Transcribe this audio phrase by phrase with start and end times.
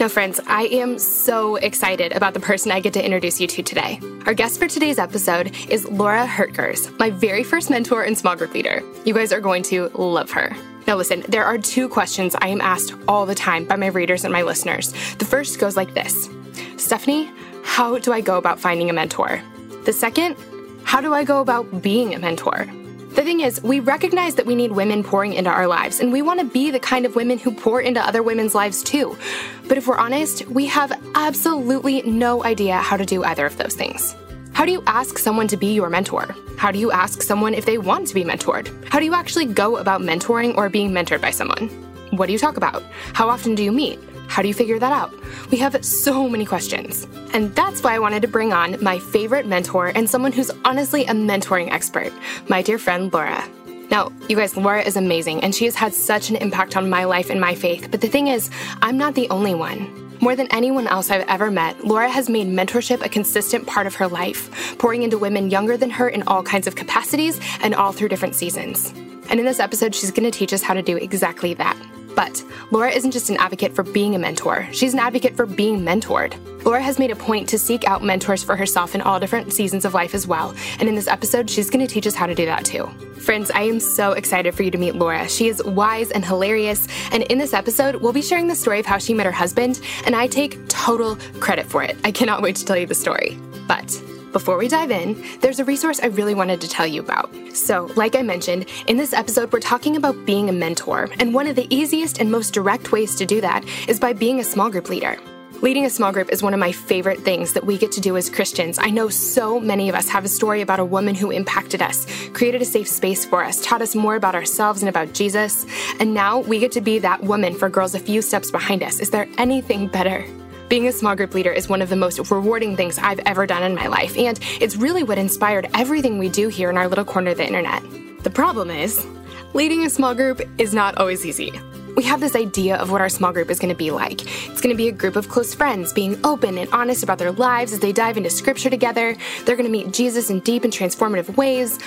[0.00, 3.62] Now, friends, I am so excited about the person I get to introduce you to
[3.62, 4.00] today.
[4.24, 8.54] Our guest for today's episode is Laura Hertgers, my very first mentor and small group
[8.54, 8.82] leader.
[9.04, 10.56] You guys are going to love her.
[10.86, 14.24] Now, listen, there are two questions I am asked all the time by my readers
[14.24, 14.94] and my listeners.
[15.16, 16.30] The first goes like this
[16.78, 17.30] Stephanie,
[17.62, 19.42] how do I go about finding a mentor?
[19.84, 20.34] The second,
[20.82, 22.66] how do I go about being a mentor?
[23.10, 26.22] The thing is, we recognize that we need women pouring into our lives, and we
[26.22, 29.18] want to be the kind of women who pour into other women's lives too.
[29.66, 33.74] But if we're honest, we have absolutely no idea how to do either of those
[33.74, 34.14] things.
[34.52, 36.34] How do you ask someone to be your mentor?
[36.56, 38.68] How do you ask someone if they want to be mentored?
[38.88, 41.68] How do you actually go about mentoring or being mentored by someone?
[42.10, 42.82] What do you talk about?
[43.12, 43.98] How often do you meet?
[44.30, 45.12] How do you figure that out?
[45.50, 47.04] We have so many questions.
[47.34, 51.04] And that's why I wanted to bring on my favorite mentor and someone who's honestly
[51.04, 52.12] a mentoring expert,
[52.48, 53.44] my dear friend Laura.
[53.90, 57.04] Now, you guys, Laura is amazing and she has had such an impact on my
[57.04, 57.88] life and my faith.
[57.90, 58.50] But the thing is,
[58.82, 60.16] I'm not the only one.
[60.20, 63.96] More than anyone else I've ever met, Laura has made mentorship a consistent part of
[63.96, 67.90] her life, pouring into women younger than her in all kinds of capacities and all
[67.90, 68.90] through different seasons.
[69.28, 71.76] And in this episode, she's going to teach us how to do exactly that.
[72.14, 75.80] But Laura isn't just an advocate for being a mentor, she's an advocate for being
[75.80, 76.34] mentored.
[76.64, 79.84] Laura has made a point to seek out mentors for herself in all different seasons
[79.84, 82.34] of life as well, and in this episode, she's going to teach us how to
[82.34, 82.86] do that too.
[83.20, 85.28] Friends, I am so excited for you to meet Laura.
[85.28, 88.86] She is wise and hilarious, and in this episode, we'll be sharing the story of
[88.86, 91.96] how she met her husband, and I take total credit for it.
[92.04, 93.38] I cannot wait to tell you the story.
[93.66, 94.02] But
[94.32, 97.30] before we dive in, there's a resource I really wanted to tell you about.
[97.52, 101.46] So, like I mentioned, in this episode, we're talking about being a mentor, and one
[101.46, 104.70] of the easiest and most direct ways to do that is by being a small
[104.70, 105.16] group leader.
[105.62, 108.16] Leading a small group is one of my favorite things that we get to do
[108.16, 108.78] as Christians.
[108.78, 112.06] I know so many of us have a story about a woman who impacted us,
[112.32, 115.66] created a safe space for us, taught us more about ourselves and about Jesus,
[115.98, 119.00] and now we get to be that woman for girls a few steps behind us.
[119.00, 120.24] Is there anything better?
[120.70, 123.64] Being a small group leader is one of the most rewarding things I've ever done
[123.64, 127.04] in my life, and it's really what inspired everything we do here in our little
[127.04, 127.82] corner of the internet.
[128.22, 129.04] The problem is,
[129.52, 131.52] leading a small group is not always easy.
[131.96, 134.22] We have this idea of what our small group is going to be like.
[134.48, 137.32] It's going to be a group of close friends being open and honest about their
[137.32, 139.16] lives as they dive into scripture together.
[139.44, 141.80] They're going to meet Jesus in deep and transformative ways.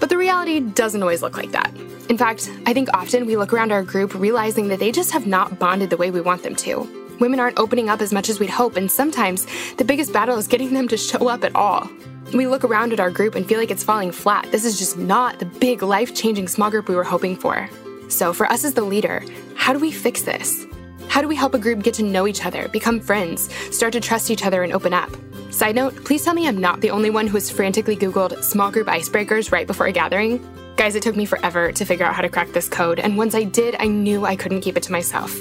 [0.00, 1.70] But the reality doesn't always look like that.
[2.08, 5.26] In fact, I think often we look around our group realizing that they just have
[5.26, 7.01] not bonded the way we want them to.
[7.22, 9.46] Women aren't opening up as much as we'd hope, and sometimes
[9.76, 11.88] the biggest battle is getting them to show up at all.
[12.34, 14.50] We look around at our group and feel like it's falling flat.
[14.50, 17.70] This is just not the big life changing small group we were hoping for.
[18.08, 19.22] So, for us as the leader,
[19.54, 20.66] how do we fix this?
[21.06, 24.00] How do we help a group get to know each other, become friends, start to
[24.00, 25.10] trust each other, and open up?
[25.52, 28.72] Side note, please tell me I'm not the only one who has frantically Googled small
[28.72, 30.44] group icebreakers right before a gathering.
[30.76, 33.36] Guys, it took me forever to figure out how to crack this code, and once
[33.36, 35.40] I did, I knew I couldn't keep it to myself.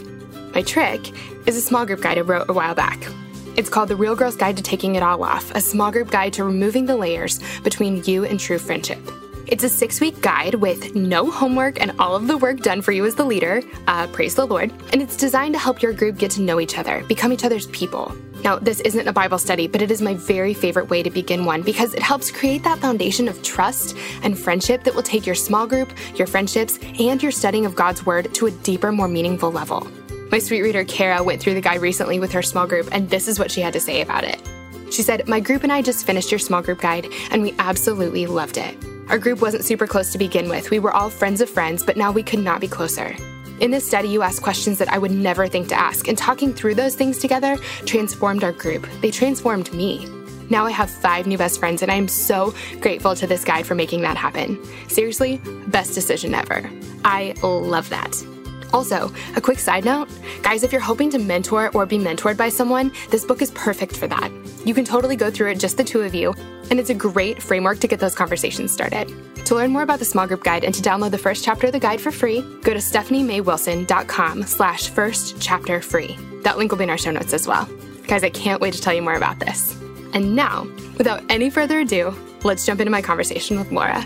[0.54, 1.14] My trick
[1.48, 3.08] is a small group guide I wrote a while back.
[3.56, 6.34] It's called The Real Girl's Guide to Taking It All Off, a small group guide
[6.34, 9.00] to removing the layers between you and true friendship.
[9.48, 12.92] It's a six week guide with no homework and all of the work done for
[12.92, 13.62] you as the leader.
[13.88, 14.72] Uh, praise the Lord.
[14.92, 17.68] And it's designed to help your group get to know each other, become each other's
[17.68, 18.16] people.
[18.44, 21.46] Now, this isn't a Bible study, but it is my very favorite way to begin
[21.46, 25.36] one because it helps create that foundation of trust and friendship that will take your
[25.36, 29.52] small group, your friendships, and your studying of God's Word to a deeper, more meaningful
[29.52, 29.88] level.
[30.32, 33.28] My sweet reader Kara went through the guide recently with her small group, and this
[33.28, 34.42] is what she had to say about it.
[34.90, 38.28] She said, My group and I just finished your small group guide, and we absolutely
[38.28, 38.78] loved it.
[39.10, 40.72] Our group wasn't super close to begin with.
[40.72, 43.14] We were all friends of friends, but now we could not be closer.
[43.60, 46.54] In this study, you asked questions that I would never think to ask, and talking
[46.54, 48.88] through those things together transformed our group.
[49.02, 50.08] They transformed me.
[50.50, 53.68] Now I have five new best friends, and I am so grateful to this guide
[53.68, 54.58] for making that happen.
[54.88, 56.70] Seriously, best decision ever.
[57.04, 58.16] I love that.
[58.74, 60.10] Also, a quick side note
[60.42, 63.96] guys, if you're hoping to mentor or be mentored by someone, this book is perfect
[63.96, 64.32] for that.
[64.66, 66.34] You can totally go through it just the two of you,
[66.70, 69.12] and it's a great framework to get those conversations started.
[69.46, 71.74] To learn more about the small group guide and to download the first chapter of
[71.74, 76.18] the guide for free, go to stephaniemaywilson.com slash first chapter free.
[76.44, 77.68] That link will be in our show notes as well.
[78.08, 79.76] Guys, I can't wait to tell you more about this.
[80.14, 82.14] And now, without any further ado,
[82.44, 84.06] let's jump into my conversation with Laura.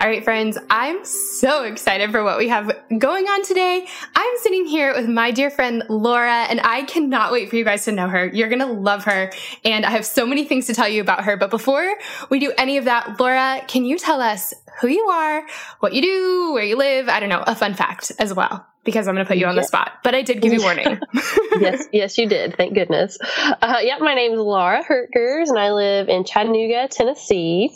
[0.00, 3.84] All right, friends, I'm so excited for what we have going on today.
[4.14, 7.84] I'm sitting here with my dear friend Laura, and I cannot wait for you guys
[7.86, 8.24] to know her.
[8.24, 9.32] You're going to love her,
[9.64, 11.36] and I have so many things to tell you about her.
[11.36, 11.96] But before
[12.30, 15.44] we do any of that, Laura, can you tell us who you are,
[15.80, 17.08] what you do, where you live?
[17.08, 19.54] I don't know, a fun fact as well because I'm going to put you on
[19.54, 20.98] the spot, but I did give you warning.
[21.60, 22.56] yes, yes, you did.
[22.56, 23.18] Thank goodness.
[23.20, 27.70] Uh, yep, my name is Laura Hertgers, and I live in Chattanooga, Tennessee,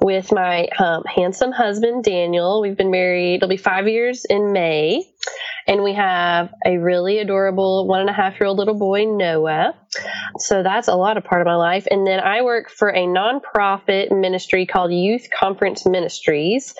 [0.00, 2.60] with my um, handsome husband Daniel.
[2.60, 5.08] We've been married; it'll be five years in May,
[5.68, 9.74] and we have a really adorable one and a half year old little boy, Noah.
[10.38, 11.86] So that's a lot of part of my life.
[11.90, 16.74] And then I work for a nonprofit ministry called Youth Conference Ministries,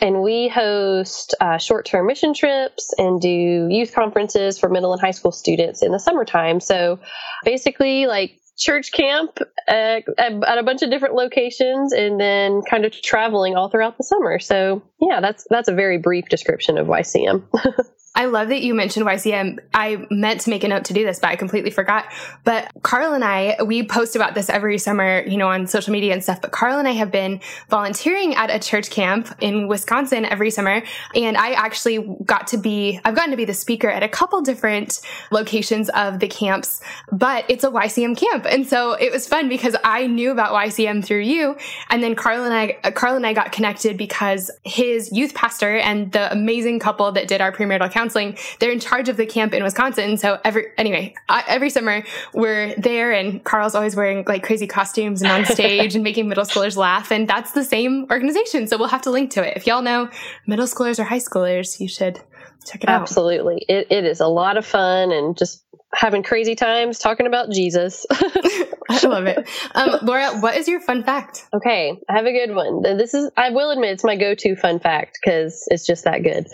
[0.00, 5.00] and we host uh, short term mission trips and do youth conferences for middle and
[5.00, 6.60] high school students in the summertime.
[6.60, 6.98] So
[7.44, 9.38] basically, like church camp
[9.68, 14.04] at, at, a bunch of different locations and then kind of traveling all throughout the
[14.04, 14.38] summer.
[14.38, 17.42] So yeah, that's that's a very brief description of YCM.
[18.20, 19.60] I love that you mentioned YCM.
[19.72, 22.04] I meant to make a note to do this, but I completely forgot.
[22.44, 26.12] But Carl and I, we post about this every summer, you know, on social media
[26.12, 26.42] and stuff.
[26.42, 27.40] But Carl and I have been
[27.70, 30.82] volunteering at a church camp in Wisconsin every summer.
[31.14, 34.42] And I actually got to be, I've gotten to be the speaker at a couple
[34.42, 35.00] different
[35.30, 38.44] locations of the camps, but it's a YCM camp.
[38.44, 41.56] And so it was fun because I knew about YCM through you.
[41.88, 46.12] And then Carl and I, Carl and I got connected because his youth pastor and
[46.12, 48.09] the amazing couple that did our premarital counseling.
[48.14, 50.16] They're in charge of the camp in Wisconsin.
[50.16, 52.04] So every, anyway, I, every summer
[52.34, 56.44] we're there and Carl's always wearing like crazy costumes and on stage and making middle
[56.44, 57.10] schoolers laugh.
[57.10, 58.66] And that's the same organization.
[58.66, 59.56] So we'll have to link to it.
[59.56, 60.08] If y'all know
[60.46, 62.20] middle schoolers or high schoolers, you should
[62.66, 63.02] check it out.
[63.02, 63.64] Absolutely.
[63.68, 65.64] It, it is a lot of fun and just
[65.94, 68.06] having crazy times talking about Jesus.
[68.90, 69.48] I love it.
[69.74, 71.46] Um, Laura, what is your fun fact?
[71.54, 72.82] Okay, I have a good one.
[72.82, 76.24] This is, I will admit, it's my go to fun fact because it's just that
[76.24, 76.48] good.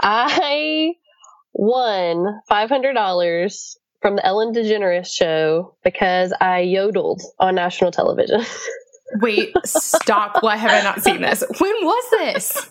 [0.00, 0.94] I
[1.52, 8.42] won $500 from the Ellen DeGeneres show because I yodeled on national television.
[9.20, 10.42] Wait, stop.
[10.44, 11.42] Why have I not seen this?
[11.58, 12.70] When was this?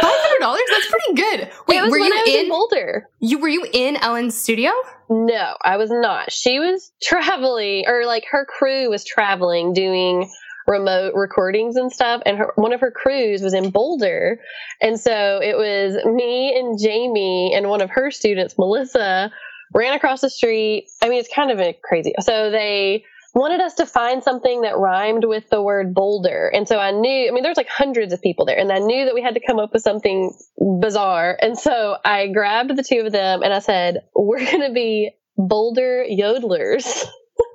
[0.00, 0.60] Five hundred dollars?
[0.70, 1.50] That's pretty good.
[1.66, 3.08] Wait, were you in, in Boulder?
[3.20, 4.70] You were you in Ellen's studio?
[5.10, 6.32] No, I was not.
[6.32, 10.30] She was traveling, or like her crew was traveling, doing
[10.66, 12.22] remote recordings and stuff.
[12.26, 14.38] And her, one of her crews was in Boulder,
[14.80, 19.32] and so it was me and Jamie and one of her students, Melissa,
[19.74, 20.88] ran across the street.
[21.02, 22.12] I mean, it's kind of a crazy.
[22.20, 23.04] So they
[23.34, 26.50] wanted us to find something that rhymed with the word boulder.
[26.52, 29.04] And so I knew, I mean, there's like hundreds of people there and I knew
[29.04, 30.32] that we had to come up with something
[30.80, 31.38] bizarre.
[31.40, 35.10] And so I grabbed the two of them and I said, we're going to be
[35.36, 37.06] boulder yodelers.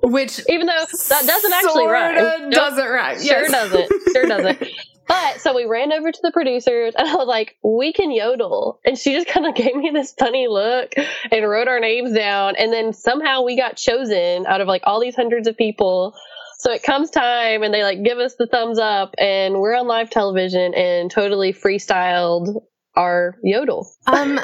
[0.03, 3.21] Which, even though that doesn't actually rhyme, doesn't rhyme.
[3.21, 3.91] Sure doesn't.
[4.13, 4.63] Sure doesn't.
[5.07, 8.79] But so we ran over to the producers and I was like, we can yodel.
[8.85, 10.93] And she just kind of gave me this funny look
[11.31, 12.55] and wrote our names down.
[12.57, 16.15] And then somehow we got chosen out of like all these hundreds of people.
[16.59, 19.87] So it comes time and they like give us the thumbs up and we're on
[19.87, 22.61] live television and totally freestyled
[22.95, 23.91] our yodel.
[24.07, 24.39] Um,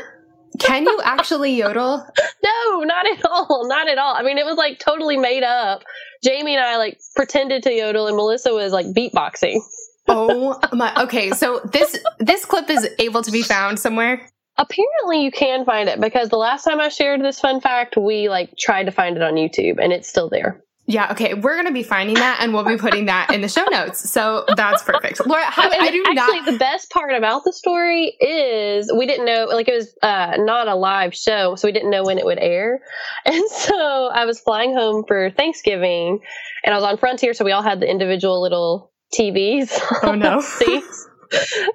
[0.60, 2.06] can you actually yodel?
[2.44, 3.68] no, not at all.
[3.70, 4.16] Not at all.
[4.16, 5.84] I mean, it was like totally made up.
[6.22, 9.62] Jamie and I like pretended to yodel and Melissa was like beatboxing
[10.10, 14.28] oh my okay so this this clip is able to be found somewhere
[14.58, 18.30] apparently you can find it because the last time i shared this fun fact we
[18.30, 21.36] like tried to find it on youtube and it's still there yeah, okay.
[21.36, 24.10] We're going to be finding that and we'll be putting that in the show notes.
[24.10, 25.24] So that's perfect.
[25.28, 26.46] Laura, how, I do actually, not.
[26.48, 30.68] the best part about the story is we didn't know, like, it was uh, not
[30.68, 32.82] a live show, so we didn't know when it would air.
[33.26, 36.22] And so I was flying home for Thanksgiving
[36.64, 39.80] and I was on Frontier, so we all had the individual little TVs.
[40.04, 40.42] Oh no.
[40.42, 41.08] seats.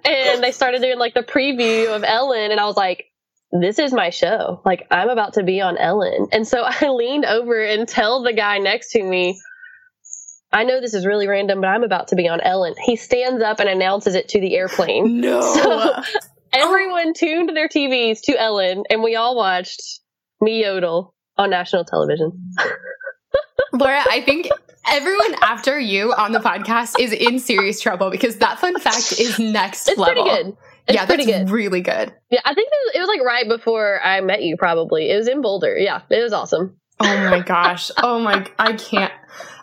[0.04, 3.06] and they started doing like the preview of Ellen and I was like,
[3.52, 4.60] this is my show.
[4.64, 6.28] Like I'm about to be on Ellen.
[6.32, 9.40] And so I leaned over and tell the guy next to me,
[10.52, 12.74] I know this is really random, but I'm about to be on Ellen.
[12.84, 15.20] He stands up and announces it to the airplane.
[15.20, 15.40] No.
[15.54, 16.02] So oh.
[16.52, 20.00] everyone tuned their TVs to Ellen and we all watched
[20.40, 22.52] me yodel on national television.
[23.72, 24.48] Laura, I think
[24.86, 29.38] everyone after you on the podcast is in serious trouble because that fun fact is
[29.38, 30.24] next it's level.
[30.24, 30.56] Pretty good.
[30.86, 31.50] It's yeah, pretty that's good.
[31.50, 32.12] really good.
[32.30, 34.56] Yeah, I think it was, it was, like right before I met you.
[34.58, 35.78] Probably it was in Boulder.
[35.78, 36.76] Yeah, it was awesome.
[37.00, 37.90] Oh my gosh.
[38.02, 39.12] Oh my, I can't.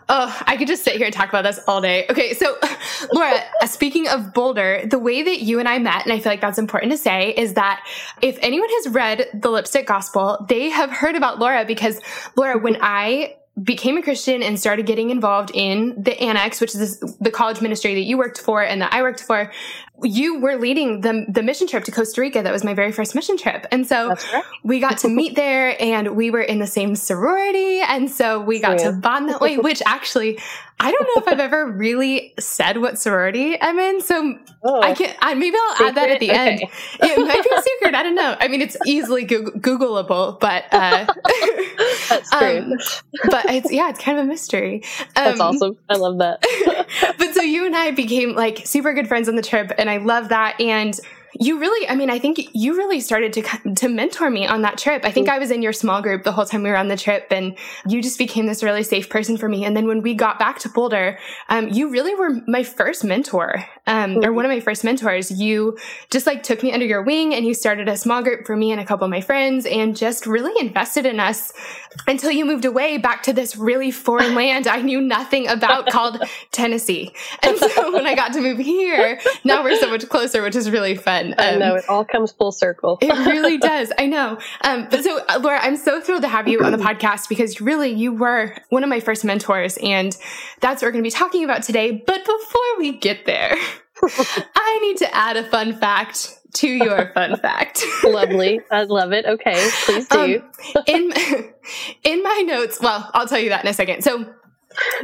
[0.08, 2.06] Oh, I could just sit here and talk about this all day.
[2.10, 2.58] Okay, so
[3.12, 6.40] Laura, speaking of Boulder, the way that you and I met, and I feel like
[6.40, 7.86] that's important to say, is that
[8.20, 12.00] if anyone has read the Lipstick Gospel, they have heard about Laura because
[12.36, 17.00] Laura, when I became a Christian and started getting involved in the Annex, which is
[17.20, 19.50] the college ministry that you worked for and that I worked for.
[20.04, 22.42] you were leading the the mission trip to Costa Rica.
[22.42, 24.14] That was my very first mission trip, and so
[24.64, 28.58] we got to meet there, and we were in the same sorority, and so we
[28.58, 28.90] got Yeah.
[28.90, 29.58] to bond that way.
[29.58, 30.38] Which actually,
[30.84, 34.94] I don't know if I've ever really said what sorority I'm in, so Oh, I
[34.94, 35.14] can.
[35.20, 36.40] I, maybe I'll add that at the secret?
[36.40, 36.60] end.
[37.00, 37.94] It might be a secret.
[37.94, 38.36] I don't know.
[38.40, 41.06] I mean, it's easily Goog- Googleable, but uh,
[42.08, 42.58] That's true.
[42.58, 42.72] um,
[43.30, 44.82] but it's yeah, it's kind of a mystery.
[45.00, 45.78] Um, That's awesome.
[45.88, 46.44] I love that.
[47.18, 49.98] but so you and I became like super good friends on the trip, and I
[49.98, 50.60] love that.
[50.60, 50.98] And
[51.40, 53.42] you really, I mean, I think you really started to
[53.74, 55.04] to mentor me on that trip.
[55.04, 56.96] I think I was in your small group the whole time we were on the
[56.96, 59.64] trip, and you just became this really safe person for me.
[59.64, 63.64] And then when we got back to Boulder, um, you really were my first mentor,
[63.86, 65.30] um, or one of my first mentors.
[65.30, 65.78] You
[66.10, 68.72] just like took me under your wing, and you started a small group for me
[68.72, 71.52] and a couple of my friends, and just really invested in us
[72.06, 76.22] until you moved away back to this really foreign land I knew nothing about called
[76.52, 77.12] Tennessee.
[77.42, 80.70] And so when I got to move here, now we're so much closer, which is
[80.70, 81.21] really fun.
[81.38, 82.98] I Um, know it all comes full circle.
[83.00, 83.92] It really does.
[83.98, 84.38] I know.
[84.62, 87.60] Um, but so, uh, Laura, I'm so thrilled to have you on the podcast because
[87.60, 90.16] really you were one of my first mentors, and
[90.60, 92.02] that's what we're going to be talking about today.
[92.06, 93.54] But before we get there,
[94.02, 97.82] I need to add a fun fact to your fun fact.
[98.04, 98.60] Lovely.
[98.70, 99.24] I love it.
[99.24, 100.42] Okay, please do.
[100.76, 101.12] Um, in
[102.04, 104.02] in my notes, well, I'll tell you that in a second.
[104.02, 104.26] So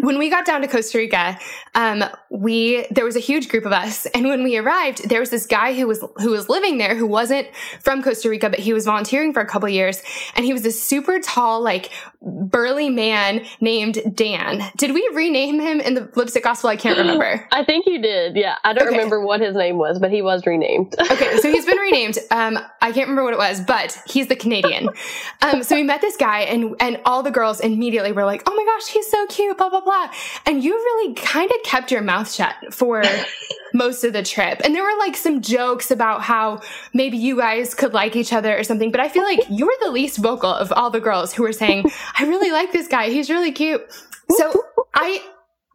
[0.01, 1.39] when we got down to Costa Rica,
[1.75, 5.31] um, we there was a huge group of us, and when we arrived, there was
[5.31, 7.47] this guy who was who was living there who wasn't
[7.81, 10.03] from Costa Rica, but he was volunteering for a couple years,
[10.37, 14.63] and he was this super tall, like burly man named Dan.
[14.77, 16.71] Did we rename him in the Lipstick Gospel?
[16.71, 17.47] I can't remember.
[17.53, 18.37] I think you did.
[18.37, 18.97] Yeah, I don't Okay.
[18.97, 20.95] remember what his name was, but he was renamed.
[21.11, 22.17] Okay, so he's been renamed.
[22.31, 24.89] Um, I can't remember what it was, but he's the Canadian.
[25.43, 28.55] Um, so we met this guy, and and all the girls immediately were like, "Oh
[28.55, 30.11] my gosh, he's so cute!" Blah blah blah.
[30.47, 33.03] And you really kind of kept your mouth shut for
[33.75, 34.61] most of the trip.
[34.65, 36.63] And there were like some jokes about how
[36.95, 38.91] maybe you guys could like each other or something.
[38.91, 41.53] But I feel like you were the least vocal of all the girls who were
[41.53, 43.11] saying, "I really like this guy.
[43.11, 43.85] He's really cute."
[44.31, 44.53] So
[44.95, 45.23] I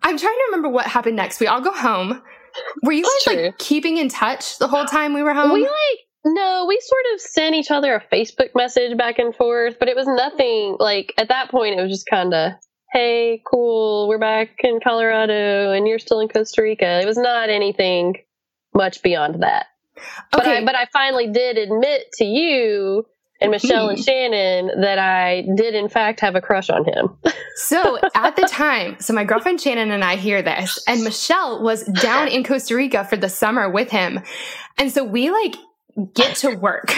[0.02, 1.40] I'm trying to remember what happened next.
[1.40, 2.22] We all go home.
[2.84, 5.52] Were you guys like keeping in touch the whole time we were home?
[5.52, 9.78] we like no, we sort of sent each other a Facebook message back and forth,
[9.78, 12.54] but it was nothing like at that point it was just kind of
[12.94, 17.02] hey, cool, we're back in Colorado and you're still in Costa Rica.
[17.02, 18.18] It was not anything
[18.76, 19.66] much beyond that.
[20.32, 23.06] But I but I finally did admit to you
[23.42, 24.04] and Michelle and hmm.
[24.04, 27.18] Shannon that I did in fact have a crush on him.
[27.56, 31.84] so at the time, so my girlfriend Shannon and I hear this, and Michelle was
[31.84, 34.20] down in Costa Rica for the summer with him.
[34.78, 35.56] And so we like
[36.14, 36.94] get to work.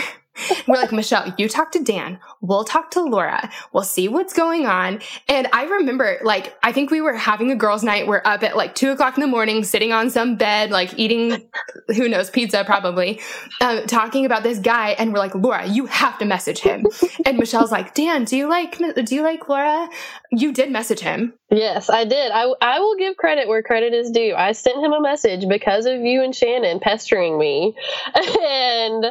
[0.68, 2.20] We're like, Michelle, you talk to Dan.
[2.42, 3.50] We'll talk to Laura.
[3.74, 5.02] We'll see what's going on.
[5.28, 8.08] And I remember, like, I think we were having a girls' night.
[8.08, 11.48] We're up at like two o'clock in the morning, sitting on some bed, like eating,
[11.96, 13.20] who knows, pizza probably,
[13.62, 14.92] um, talking about this guy.
[14.92, 16.86] And we're like, Laura, you have to message him.
[17.26, 19.90] And Michelle's like, Dan, do you like, do you like Laura?
[20.32, 21.34] You did message him.
[21.50, 22.32] Yes, I did.
[22.32, 24.36] I, I will give credit where credit is due.
[24.36, 27.76] I sent him a message because of you and Shannon pestering me.
[28.46, 29.06] And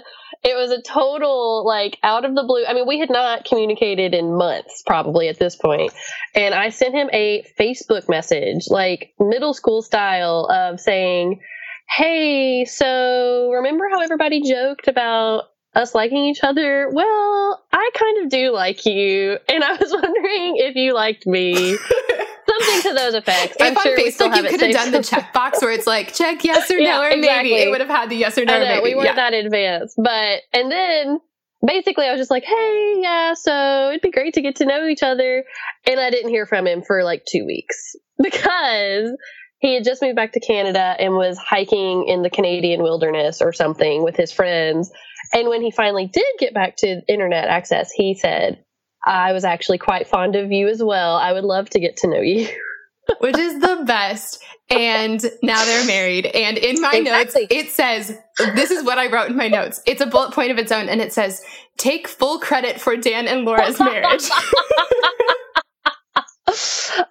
[0.44, 2.64] it was a total, like, out of the blue.
[2.66, 5.92] I mean, we had not communicated in months, probably at this point.
[6.34, 11.40] And I sent him a Facebook message, like middle school style, of saying,
[11.88, 16.88] Hey, so remember how everybody joked about us liking each other?
[16.92, 19.38] Well, I kind of do like you.
[19.48, 21.78] And I was wondering if you liked me.
[22.60, 23.56] Something to those effects.
[23.60, 26.44] I'm if sure on Facebook you could have done the checkbox where it's like check
[26.44, 28.64] yes or no Yeah, or maybe, it would have had the yes or no know,
[28.64, 28.82] maybe.
[28.82, 29.14] we weren't yeah.
[29.14, 29.96] that advanced.
[29.96, 31.20] But, and then
[31.64, 34.86] basically I was just like, hey, yeah, so it'd be great to get to know
[34.86, 35.44] each other.
[35.86, 39.10] And I didn't hear from him for like two weeks because
[39.58, 43.52] he had just moved back to Canada and was hiking in the Canadian wilderness or
[43.52, 44.90] something with his friends.
[45.32, 48.63] And when he finally did get back to internet access, he said,
[49.06, 51.16] I was actually quite fond of you as well.
[51.16, 52.48] I would love to get to know you.
[53.18, 54.42] which is the best.
[54.70, 56.24] And now they're married.
[56.24, 57.42] And in my Exactly.
[57.42, 58.18] notes, it says,
[58.54, 59.82] this is what I wrote in my notes.
[59.86, 60.88] It's a bullet point of its own.
[60.88, 61.42] And it says,
[61.76, 64.22] take full credit for Dan and Laura's marriage.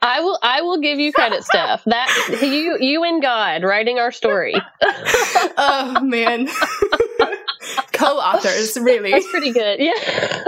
[0.01, 1.83] I will I will give you credit, Steph.
[1.85, 4.53] That you you and God writing our story.
[4.81, 6.47] oh, man.
[7.93, 9.11] Co authors, really.
[9.11, 9.79] That's pretty good.
[9.79, 10.43] Yeah.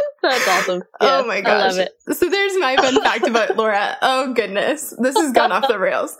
[0.22, 0.82] That's awesome.
[1.00, 1.70] oh Yes, my I gosh.
[1.76, 2.16] love it.
[2.16, 3.96] So there's my fun fact about Laura.
[4.02, 4.94] Oh, goodness.
[4.98, 6.16] This has gone off the rails.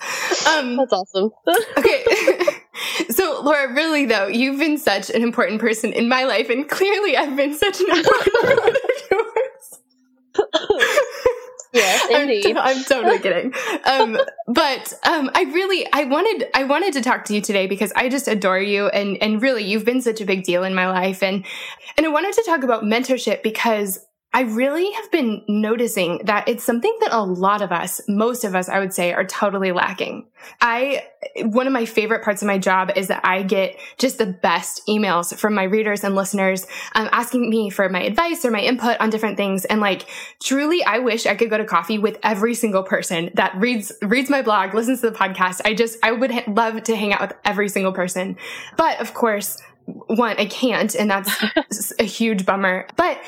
[0.49, 1.31] Um, That's awesome.
[1.79, 2.05] okay.
[3.11, 7.17] so, Laura, really though, you've been such an important person in my life, and clearly
[7.17, 8.77] I've been such an important one of
[9.11, 9.79] yours.
[11.73, 12.57] Yes, in deep.
[12.59, 13.55] I'm totally kidding.
[13.85, 17.93] Um, but um, I really, I wanted, I wanted to talk to you today because
[17.97, 20.89] I just adore you, and and really, you've been such a big deal in my
[20.89, 21.45] life, and
[21.97, 26.65] and I wanted to talk about mentorship because I really have been noticing that it's
[26.65, 30.27] something that a lot of us, most of us, I would say, are totally lacking.
[30.59, 34.27] I, one of my favorite parts of my job is that I get just the
[34.27, 38.61] best emails from my readers and listeners um, asking me for my advice or my
[38.61, 39.67] input on different things.
[39.67, 40.07] And like,
[40.43, 44.31] truly, I wish I could go to coffee with every single person that reads, reads
[44.31, 45.61] my blog, listens to the podcast.
[45.67, 48.39] I just, I would ha- love to hang out with every single person.
[48.79, 52.87] But of course, one, I can't, and that's a huge bummer.
[52.97, 53.21] But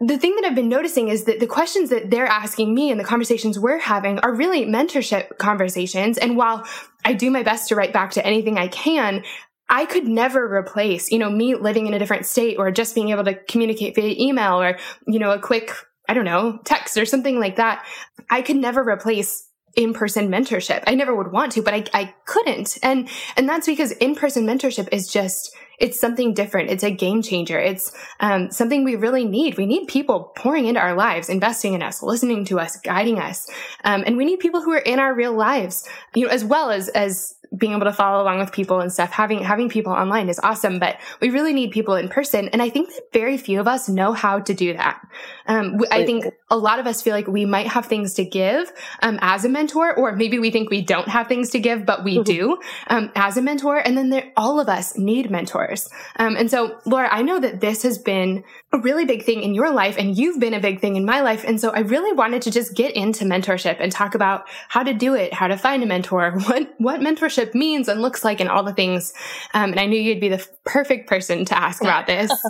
[0.00, 2.98] the thing that I've been noticing is that the questions that they're asking me and
[2.98, 6.18] the conversations we're having are really mentorship conversations.
[6.18, 6.66] And while
[7.04, 9.22] I do my best to write back to anything I can,
[9.68, 13.10] I could never replace, you know, me living in a different state or just being
[13.10, 15.72] able to communicate via email or, you know, a quick,
[16.08, 17.84] I don't know, text or something like that.
[18.30, 20.82] I could never replace in-person mentorship.
[20.86, 22.78] I never would want to, but I, I couldn't.
[22.82, 26.70] And, and that's because in-person mentorship is just, it's something different.
[26.70, 27.58] It's a game changer.
[27.58, 29.56] It's um, something we really need.
[29.56, 33.48] We need people pouring into our lives, investing in us, listening to us, guiding us,
[33.84, 36.70] um, and we need people who are in our real lives, you know, as well
[36.70, 39.10] as as being able to follow along with people and stuff.
[39.10, 42.48] Having having people online is awesome, but we really need people in person.
[42.48, 45.00] And I think that very few of us know how to do that.
[45.46, 48.70] Um, I think a lot of us feel like we might have things to give
[49.02, 52.04] um, as a mentor, or maybe we think we don't have things to give, but
[52.04, 52.22] we mm-hmm.
[52.22, 53.78] do um, as a mentor.
[53.78, 55.88] And then all of us need mentors.
[56.16, 59.54] Um, and so, Laura, I know that this has been a really big thing in
[59.54, 61.44] your life, and you've been a big thing in my life.
[61.46, 64.92] And so, I really wanted to just get into mentorship and talk about how to
[64.92, 68.48] do it, how to find a mentor, what what mentorship means and looks like, and
[68.48, 69.12] all the things.
[69.54, 72.30] Um, and I knew you'd be the perfect person to ask about this.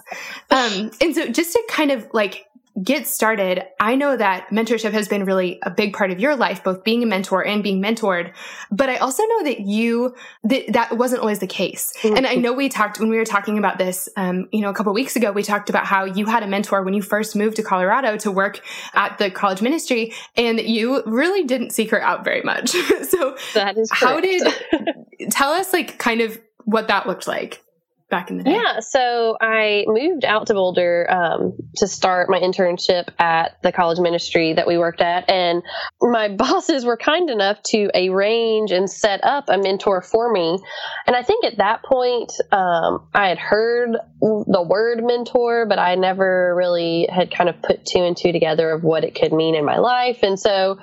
[0.50, 2.46] Um, and so, just to kind of like
[2.82, 6.62] get started, I know that mentorship has been really a big part of your life,
[6.62, 8.32] both being a mentor and being mentored.
[8.70, 11.92] But I also know that you, that, that wasn't always the case.
[12.02, 12.16] Mm-hmm.
[12.16, 14.74] And I know we talked, when we were talking about this, um, you know, a
[14.74, 17.56] couple weeks ago, we talked about how you had a mentor when you first moved
[17.56, 18.60] to Colorado to work
[18.94, 22.70] at the college ministry and you really didn't seek her out very much.
[23.02, 24.04] so that is correct.
[24.04, 27.64] how did, tell us like kind of what that looked like
[28.10, 28.52] back in the day?
[28.52, 33.98] Yeah, so I moved out to Boulder um, to start my internship at the college
[33.98, 35.62] ministry that we worked at, and
[36.00, 40.58] my bosses were kind enough to arrange and set up a mentor for me.
[41.06, 43.90] And I think at that point, um, I had heard
[44.20, 48.70] the word mentor, but I never really had kind of put two and two together
[48.70, 50.22] of what it could mean in my life.
[50.22, 50.78] And so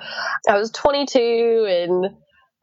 [0.48, 2.16] I was 22 and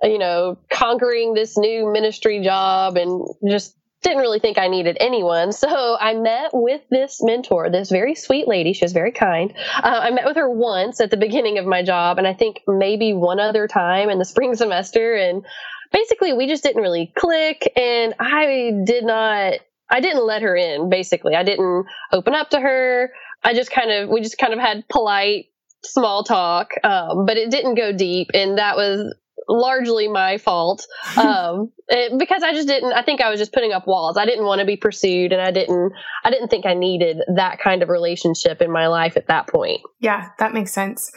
[0.04, 3.74] you know, conquering this new ministry job and just
[4.04, 5.52] didn't really think I needed anyone.
[5.52, 8.74] So I met with this mentor, this very sweet lady.
[8.74, 9.54] She was very kind.
[9.76, 12.62] Uh, I met with her once at the beginning of my job, and I think
[12.68, 15.16] maybe one other time in the spring semester.
[15.16, 15.46] And
[15.92, 17.72] basically, we just didn't really click.
[17.76, 19.54] And I did not,
[19.90, 21.36] I didn't let her in, basically.
[21.36, 23.12] I didn't open up to her.
[23.44, 25.48] I just kind of, we just kind of had polite
[25.86, 28.30] small talk, um, but it didn't go deep.
[28.34, 29.14] And that was
[29.48, 30.86] largely my fault
[31.18, 32.94] um, it, because I just didn't.
[32.94, 34.18] I think I was just putting up walls.
[34.18, 35.94] I didn't want to be pursued, and I didn't.
[36.24, 39.82] I didn't think I needed that kind of relationship in my life at that point.
[40.00, 41.12] Yeah, that makes sense.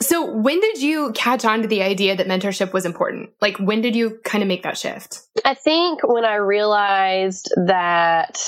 [0.00, 3.30] So, when did you catch on to the idea that mentorship was important?
[3.40, 5.20] Like, when did you kind of make that shift?
[5.44, 8.38] I think when I realized that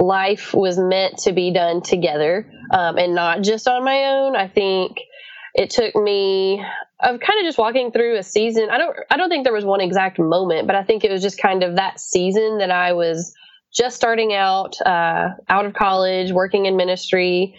[0.00, 4.36] life was meant to be done together um, and not just on my own.
[4.36, 4.98] I think
[5.54, 6.64] it took me
[7.02, 8.68] of kind of just walking through a season.
[8.70, 11.22] I don't I don't think there was one exact moment, but I think it was
[11.22, 13.34] just kind of that season that I was
[13.72, 17.54] just starting out, uh, out of college, working in ministry.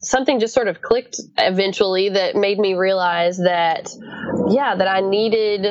[0.00, 3.90] Something just sort of clicked eventually that made me realize that,
[4.48, 5.66] yeah, that I needed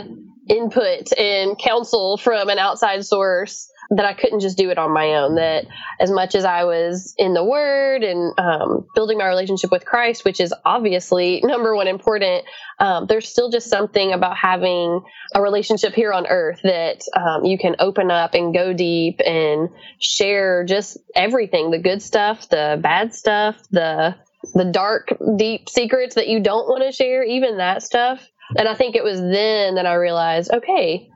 [0.50, 5.14] input and counsel from an outside source that I couldn't just do it on my
[5.16, 5.36] own.
[5.36, 5.66] That
[6.00, 10.26] as much as I was in the Word and um, building my relationship with Christ,
[10.26, 12.46] which is obviously number one important,
[12.80, 15.02] um, there's still just something about having
[15.34, 19.70] a relationship here on earth that um, you can open up and go deep and
[20.00, 24.16] share just everything the good stuff, the bad stuff, the
[24.54, 28.30] the dark, deep secrets that you don't want to share, even that stuff.
[28.56, 31.10] And I think it was then that I realized, okay,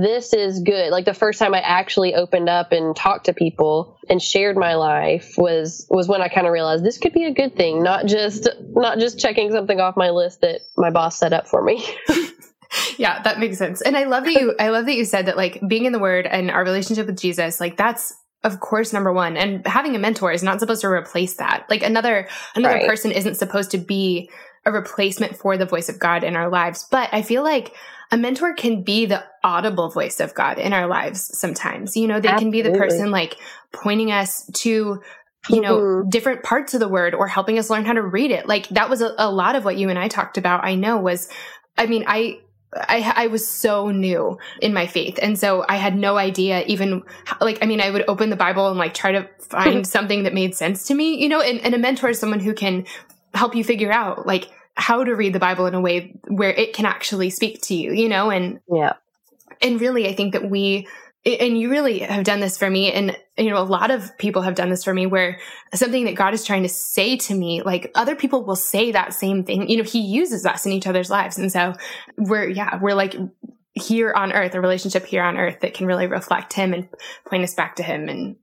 [0.00, 0.90] this is good.
[0.90, 4.74] Like the first time I actually opened up and talked to people and shared my
[4.74, 8.06] life was was when I kind of realized this could be a good thing, not
[8.06, 11.86] just not just checking something off my list that my boss set up for me.
[12.98, 13.82] yeah, that makes sense.
[13.82, 15.98] And I love that you I love that you said that like being in the
[15.98, 19.98] word and our relationship with Jesus, like that's of course number one and having a
[19.98, 22.88] mentor is not supposed to replace that like another another right.
[22.88, 24.28] person isn't supposed to be
[24.64, 26.86] a replacement for the voice of God in our lives.
[26.90, 27.74] But I feel like
[28.12, 31.96] a mentor can be the audible voice of God in our lives sometimes.
[31.96, 32.62] You know, they Absolutely.
[32.62, 33.36] can be the person like
[33.72, 35.00] pointing us to
[35.48, 36.08] you know, mm-hmm.
[36.08, 38.46] different parts of the word or helping us learn how to read it.
[38.46, 40.64] Like that was a, a lot of what you and I talked about.
[40.64, 41.28] I know was,
[41.76, 42.38] I mean, I,
[42.74, 45.18] I, I was so new in my faith.
[45.20, 47.02] And so I had no idea even
[47.40, 50.32] like, I mean, I would open the Bible and like try to find something that
[50.32, 52.86] made sense to me, you know, and, and a mentor is someone who can
[53.34, 56.72] help you figure out like how to read the Bible in a way where it
[56.72, 58.94] can actually speak to you, you know, and yeah.
[59.60, 60.88] And really, I think that we
[61.24, 64.42] and you really have done this for me and you know a lot of people
[64.42, 65.38] have done this for me where
[65.72, 69.14] something that god is trying to say to me like other people will say that
[69.14, 69.68] same thing.
[69.68, 71.38] You know he uses us in each other's lives.
[71.38, 71.74] And so
[72.16, 73.14] we're yeah we're like
[73.74, 76.88] here on earth a relationship here on earth that can really reflect him and
[77.26, 78.08] point us back to him.
[78.08, 78.36] And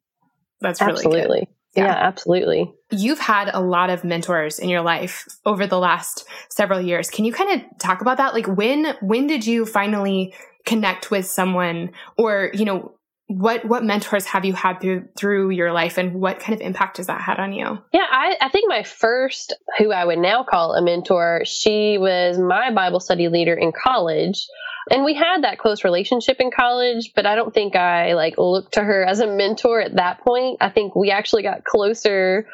[0.61, 1.39] that's really absolutely.
[1.39, 1.47] good.
[1.75, 1.85] Yeah.
[1.85, 2.73] yeah, absolutely.
[2.89, 7.09] You've had a lot of mentors in your life over the last several years.
[7.09, 8.33] Can you kind of talk about that?
[8.33, 10.33] Like when when did you finally
[10.65, 12.93] connect with someone or, you know,
[13.29, 16.97] what what mentors have you had through through your life and what kind of impact
[16.97, 17.77] has that had on you?
[17.93, 22.39] Yeah I, I think my first who i would now call a mentor she was
[22.39, 24.47] my bible study leader in college.
[24.91, 28.73] And we had that close relationship in college but i don't think i like looked
[28.73, 30.57] to her as a mentor at that point.
[30.59, 32.47] I think we actually got closer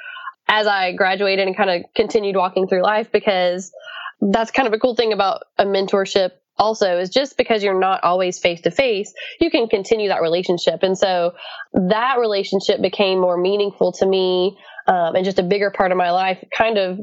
[0.50, 3.72] as i graduated and kind of continued walking through life because
[4.20, 8.04] that's kind of a cool thing about a mentorship also is just because you're not
[8.04, 10.84] always face to face, you can continue that relationship.
[10.84, 11.34] And so
[11.74, 16.12] that relationship became more meaningful to me um, and just a bigger part of my
[16.12, 17.00] life, kind of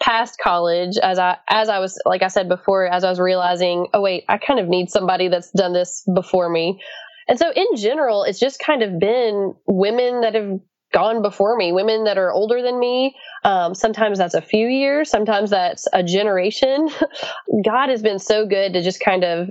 [0.00, 3.88] past college as I as I was like I said before, as I was realizing,
[3.94, 6.80] oh wait, I kind of need somebody that's done this before me.
[7.28, 10.60] And so in general, it's just kind of been women that have
[10.92, 13.14] gone before me, women that are older than me.
[13.44, 16.88] Um, sometimes that's a few years, sometimes that's a generation.
[17.64, 19.48] God has been so good to just kind of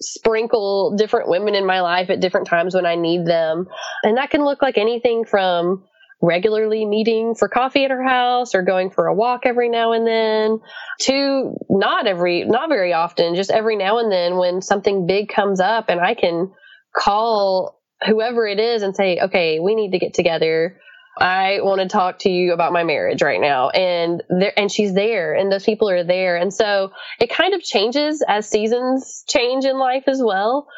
[0.00, 3.66] sprinkle different women in my life at different times when I need them.
[4.02, 5.84] And that can look like anything from
[6.20, 10.06] regularly meeting for coffee at her house or going for a walk every now and
[10.06, 10.58] then
[11.00, 15.60] to not every, not very often, just every now and then when something big comes
[15.60, 16.50] up and I can
[16.96, 20.80] call whoever it is and say, okay, we need to get together.
[21.20, 23.70] I want to talk to you about my marriage right now.
[23.70, 26.36] And there, and she's there and those people are there.
[26.36, 30.68] And so it kind of changes as seasons change in life as well.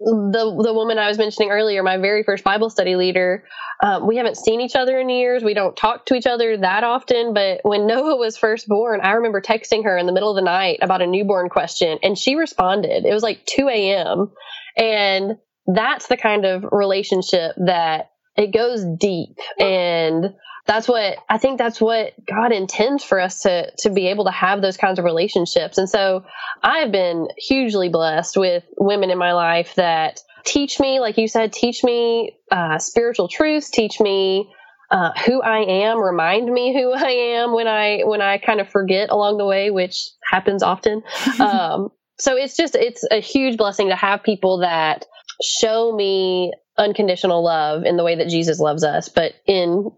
[0.00, 3.42] The, the woman I was mentioning earlier, my very first Bible study leader,
[3.82, 5.42] um, we haven't seen each other in years.
[5.42, 7.34] We don't talk to each other that often.
[7.34, 10.42] But when Noah was first born, I remember texting her in the middle of the
[10.42, 13.04] night about a newborn question and she responded.
[13.04, 14.30] It was like 2 a.m.
[14.76, 15.38] And
[15.74, 20.34] that's the kind of relationship that it goes deep and
[20.68, 24.30] that's what I think that's what God intends for us to to be able to
[24.30, 25.78] have those kinds of relationships.
[25.78, 26.24] And so
[26.62, 31.54] I've been hugely blessed with women in my life that teach me, like you said,
[31.54, 34.52] teach me uh, spiritual truths, teach me
[34.90, 38.68] uh, who I am, remind me who I am when I when I kind of
[38.68, 41.02] forget along the way, which happens often.
[41.40, 45.06] um, so it's just it's a huge blessing to have people that
[45.42, 49.90] show me unconditional love in the way that Jesus loves us, but in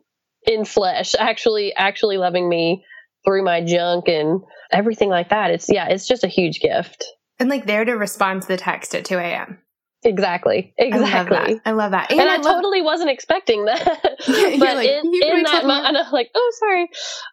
[0.46, 2.84] in flesh, actually actually loving me
[3.24, 4.40] through my junk and
[4.72, 5.50] everything like that.
[5.50, 7.04] It's yeah, it's just a huge gift.
[7.38, 9.58] And like there to respond to the text at 2 a.m.
[10.02, 10.72] Exactly.
[10.78, 10.96] Exactly.
[11.12, 11.60] I love that.
[11.66, 12.10] I, love that.
[12.10, 13.84] And, and I, I love- totally wasn't expecting that.
[14.26, 16.88] but like, in, in that moment, I'm like, oh, sorry.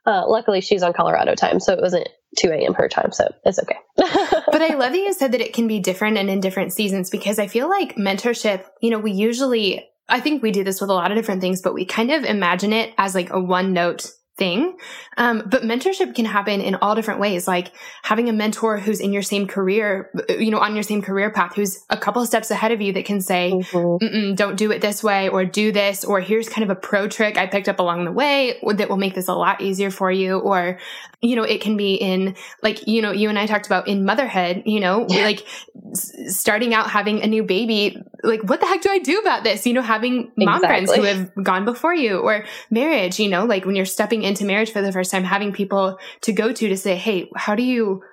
[0.06, 2.74] Uh, luckily, she's on Colorado time, so it wasn't 2 a.m.
[2.76, 3.78] her time, so it's okay.
[3.96, 7.10] but I love that you said that it can be different and in different seasons
[7.10, 10.90] because I feel like mentorship, you know, we usually, I think we do this with
[10.90, 13.74] a lot of different things, but we kind of imagine it as like a one
[13.74, 14.78] note thing.
[15.18, 17.72] Um, but mentorship can happen in all different ways, like
[18.04, 21.56] having a mentor who's in your same career, you know, on your same career path,
[21.56, 24.36] who's a couple of steps ahead of you that can say, mm-hmm.
[24.36, 27.38] don't do it this way or do this, or here's kind of a pro trick
[27.38, 30.38] I picked up along the way that will make this a lot easier for you.
[30.38, 30.80] Or,
[31.22, 34.06] you know, it can be in like, you know, you and I talked about in
[34.06, 35.24] motherhood, you know, yeah.
[35.24, 35.48] like
[35.94, 39.66] starting out having a new baby, like, what the heck do I do about this?
[39.66, 40.68] You know, having mom exactly.
[40.68, 44.46] friends who have gone before you or marriage, you know, like when you're stepping into
[44.46, 47.64] marriage for the first time, having people to go to to say, Hey, how do
[47.64, 48.04] you,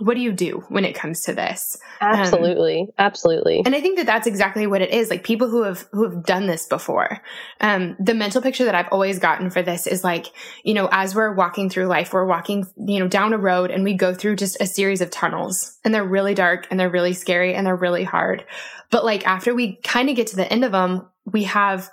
[0.00, 1.76] what do you do when it comes to this?
[2.00, 2.82] Absolutely.
[2.82, 3.62] Um, absolutely.
[3.64, 5.08] And I think that that's exactly what it is.
[5.08, 7.20] Like people who have, who have done this before.
[7.60, 10.26] Um, the mental picture that I've always gotten for this is like,
[10.64, 13.84] you know, as we're walking through life, we're walking, you know, down a road and
[13.84, 17.14] we go through just a series of tunnels and they're really dark and they're really
[17.14, 18.44] scary and they're really hard.
[18.90, 21.90] But like after we kind of get to the end of them, we have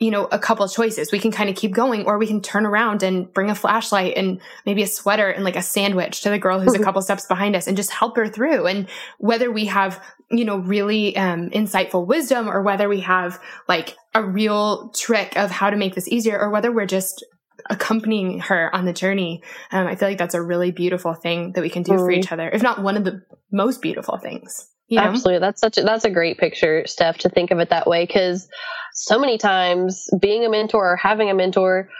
[0.00, 1.12] you know, a couple of choices.
[1.12, 4.16] We can kind of keep going or we can turn around and bring a flashlight
[4.16, 7.26] and maybe a sweater and like a sandwich to the girl who's a couple steps
[7.26, 8.66] behind us and just help her through.
[8.66, 13.94] And whether we have, you know, really um, insightful wisdom or whether we have like
[14.14, 17.22] a real trick of how to make this easier or whether we're just
[17.68, 19.42] accompanying her on the journey.
[19.70, 21.98] Um, I feel like that's a really beautiful thing that we can do mm.
[21.98, 24.66] for each other, if not one of the most beautiful things.
[24.88, 25.04] You know?
[25.04, 25.38] Absolutely.
[25.38, 28.06] That's such a, that's a great picture, Steph, to think of it that way.
[28.06, 28.48] Cause
[29.02, 31.90] so many times being a mentor or having a mentor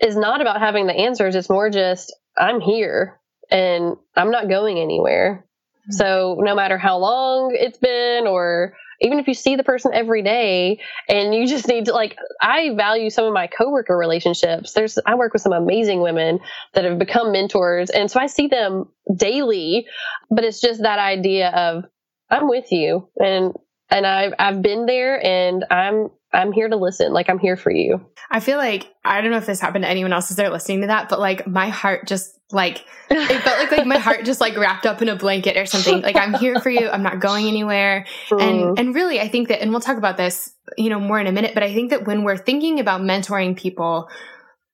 [0.00, 1.34] is not about having the answers.
[1.34, 3.20] It's more just, I'm here
[3.50, 5.44] and I'm not going anywhere.
[5.44, 5.92] Mm-hmm.
[5.92, 10.22] So no matter how long it's been or even if you see the person every
[10.22, 15.00] day and you just need to like i value some of my coworker relationships there's
[15.04, 16.38] i work with some amazing women
[16.74, 19.84] that have become mentors and so i see them daily
[20.30, 21.84] but it's just that idea of
[22.30, 23.54] I'm with you and
[23.90, 27.12] and I've I've been there and I'm I'm here to listen.
[27.12, 28.04] Like I'm here for you.
[28.30, 30.82] I feel like I don't know if this happened to anyone else as they're listening
[30.82, 34.40] to that, but like my heart just like it felt like like my heart just
[34.40, 36.02] like wrapped up in a blanket or something.
[36.02, 36.88] Like I'm here for you.
[36.88, 38.06] I'm not going anywhere.
[38.30, 38.74] And mm-hmm.
[38.78, 41.32] and really I think that and we'll talk about this, you know, more in a
[41.32, 44.08] minute, but I think that when we're thinking about mentoring people,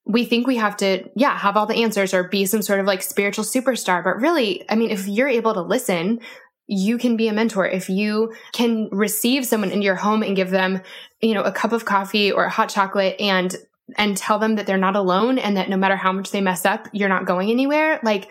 [0.05, 2.85] we think we have to, yeah, have all the answers or be some sort of
[2.85, 4.03] like spiritual superstar.
[4.03, 6.19] But really, I mean, if you're able to listen,
[6.67, 10.49] you can be a mentor if you can receive someone into your home and give
[10.49, 10.81] them
[11.21, 13.55] you know a cup of coffee or a hot chocolate and
[13.97, 16.65] and tell them that they're not alone and that no matter how much they mess
[16.65, 17.99] up you're not going anywhere.
[18.03, 18.29] Like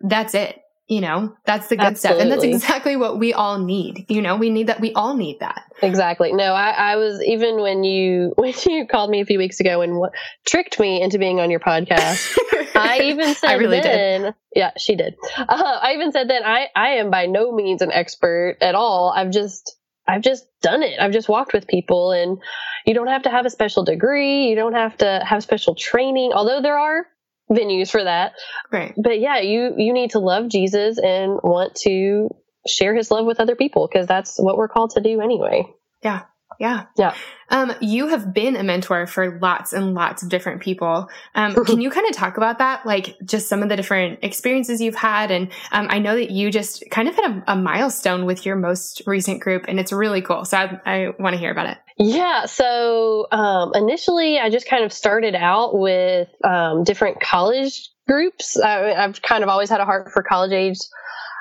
[0.00, 1.34] that's it you know?
[1.46, 1.96] That's the good Absolutely.
[1.96, 2.20] stuff.
[2.20, 4.36] And that's exactly what we all need you know?
[4.36, 5.62] We need that we all need that.
[5.82, 6.32] Exactly.
[6.32, 9.80] No I, I was even when you when you called me a few weeks ago
[9.82, 10.10] and w-
[10.46, 12.36] tricked me into being on your podcast
[12.74, 14.34] i even said I really then did.
[14.54, 15.14] yeah she did.
[15.36, 19.12] Uh, i even said that i i am by no means an expert at all.
[19.14, 19.76] I've just
[20.06, 20.98] I've just done it.
[21.00, 22.38] I've just walked with people and
[22.86, 24.48] you don't have to have a special degree.
[24.48, 27.06] You don't have to have special training, although there are
[27.50, 28.32] venues for that.
[28.72, 28.94] Right.
[28.96, 32.28] But yeah, you you need to love Jesus and want to
[32.66, 35.64] share his love with other people because that's what we're called to do anyway.
[36.02, 36.22] Yeah.
[36.62, 36.84] Yeah.
[36.96, 37.12] Yeah.
[37.48, 41.08] Um, you have been a mentor for lots and lots of different people.
[41.34, 42.86] Um, can you kind of talk about that?
[42.86, 45.32] Like just some of the different experiences you've had.
[45.32, 48.54] And, um, I know that you just kind of hit a, a, milestone with your
[48.54, 50.44] most recent group and it's really cool.
[50.44, 51.78] So I, I want to hear about it.
[51.98, 52.46] Yeah.
[52.46, 58.56] So, um, initially I just kind of started out with, um, different college groups.
[58.56, 60.78] I, I've kind of always had a heart for college age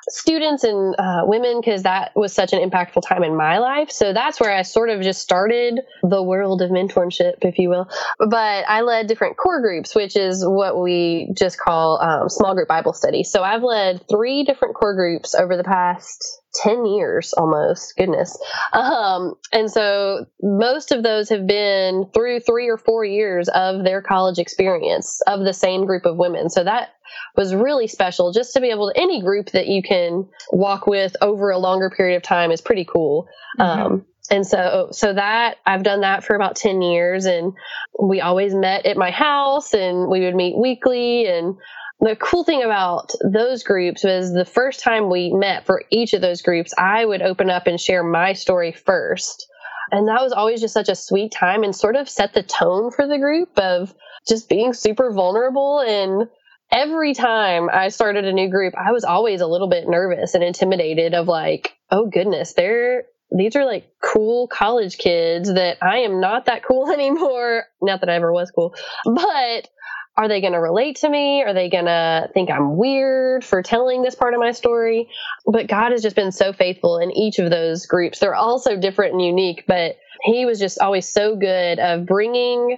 [0.09, 3.91] students and uh, women because that was such an impactful time in my life.
[3.91, 7.87] So that's where I sort of just started the world of mentorship, if you will.
[8.19, 12.67] But I led different core groups, which is what we just call um, small group
[12.67, 13.23] Bible study.
[13.23, 18.37] So I've led three different core groups over the past 10 years almost goodness.
[18.73, 24.01] Um, and so most of those have been through three or four years of their
[24.01, 26.49] college experience of the same group of women.
[26.49, 26.89] So that
[27.35, 28.31] was really special.
[28.31, 31.89] Just to be able to any group that you can walk with over a longer
[31.89, 33.27] period of time is pretty cool.
[33.59, 33.93] Mm-hmm.
[33.93, 37.53] um, and so so that I've done that for about 10 years and
[38.01, 41.57] we always met at my house and we would meet weekly and
[42.01, 46.21] the cool thing about those groups was the first time we met for each of
[46.21, 49.47] those groups I would open up and share my story first.
[49.91, 52.91] And that was always just such a sweet time and sort of set the tone
[52.91, 53.93] for the group of
[54.27, 55.79] just being super vulnerable.
[55.79, 56.27] And
[56.71, 60.43] every time I started a new group, I was always a little bit nervous and
[60.43, 66.19] intimidated of like, oh goodness, they're these are like cool college kids that I am
[66.19, 67.65] not that cool anymore.
[67.81, 68.73] Not that I ever was cool,
[69.05, 69.69] but
[70.17, 71.41] are they going to relate to me?
[71.43, 75.09] Are they going to think I'm weird for telling this part of my story?
[75.45, 78.19] But God has just been so faithful in each of those groups.
[78.19, 82.77] They're all so different and unique, but He was just always so good of bringing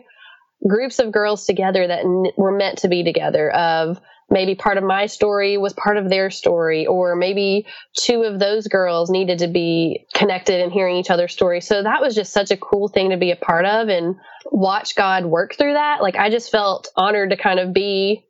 [0.68, 4.00] groups of girls together that n- were meant to be together of
[4.30, 8.68] maybe part of my story was part of their story or maybe two of those
[8.68, 12.50] girls needed to be connected and hearing each other's story so that was just such
[12.50, 14.16] a cool thing to be a part of and
[14.52, 18.26] watch god work through that like i just felt honored to kind of be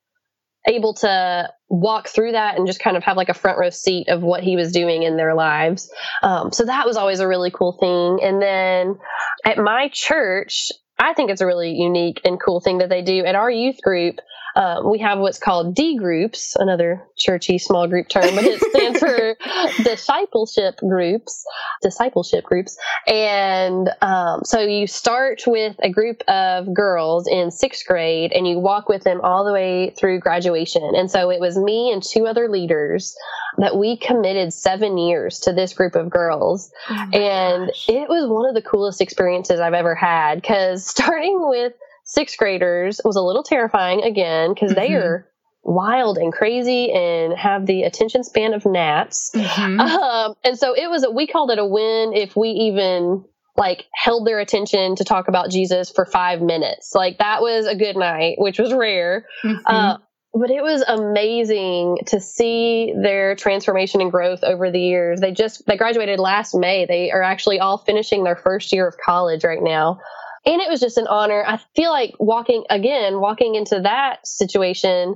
[0.67, 4.08] able to walk through that and just kind of have like a front row seat
[4.10, 5.91] of what he was doing in their lives.
[6.22, 8.26] Um, so that was always a really cool thing.
[8.26, 8.96] And then
[9.43, 10.72] at my church,
[11.04, 13.82] I think it's a really unique and cool thing that they do at our youth
[13.82, 14.20] group.
[14.56, 19.00] Um, we have what's called D groups, another churchy small group term, but it stands
[19.00, 19.36] for
[19.84, 21.46] discipleship groups,
[21.82, 22.78] discipleship groups.
[23.08, 28.60] And um, so you start with a group of girls in sixth grade and you
[28.60, 30.84] walk with them all the way through graduation.
[30.96, 33.16] And so it was me and two other leaders
[33.58, 36.72] that we committed seven years to this group of girls.
[36.89, 37.89] Oh and gosh.
[37.89, 41.74] it was one of the coolest experiences I've ever had because starting with
[42.13, 44.80] sixth graders was a little terrifying again because mm-hmm.
[44.80, 45.28] they are
[45.63, 49.32] wild and crazy and have the attention span of gnats.
[49.34, 49.80] Mm-hmm.
[49.80, 53.23] Um, and so it was, a, we called it a win if we even
[53.56, 56.93] like held their attention to talk about Jesus for five minutes.
[56.93, 59.26] Like that was a good night, which was rare.
[59.43, 59.65] Mm-hmm.
[59.65, 59.97] Uh,
[60.34, 65.19] but it was amazing to see their transformation and growth over the years.
[65.19, 66.86] They just, they graduated last May.
[66.86, 69.99] They are actually all finishing their first year of college right now.
[70.45, 71.43] And it was just an honor.
[71.45, 75.15] I feel like walking again, walking into that situation,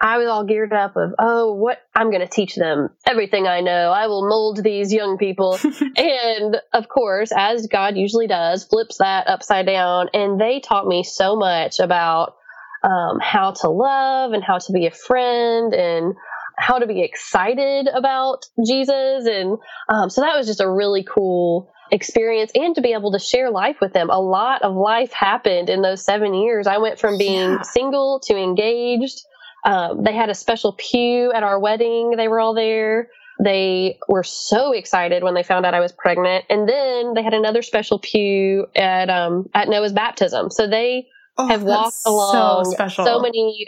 [0.00, 3.60] I was all geared up of, oh, what I'm going to teach them everything I
[3.60, 3.90] know.
[3.90, 5.58] I will mold these young people.
[5.96, 10.08] and of course, as God usually does, flips that upside down.
[10.12, 12.36] And they taught me so much about
[12.82, 16.14] um, how to love and how to be a friend and
[16.58, 19.26] how to be excited about Jesus.
[19.26, 23.18] And um, so that was just a really cool experience and to be able to
[23.18, 24.10] share life with them.
[24.10, 26.66] A lot of life happened in those seven years.
[26.66, 27.62] I went from being yeah.
[27.62, 29.20] single to engaged.
[29.64, 32.14] Um, they had a special pew at our wedding.
[32.16, 33.08] They were all there.
[33.42, 36.44] They were so excited when they found out I was pregnant.
[36.48, 40.50] And then they had another special pew at, um, at Noah's baptism.
[40.50, 43.66] So they oh, have walked along so, so many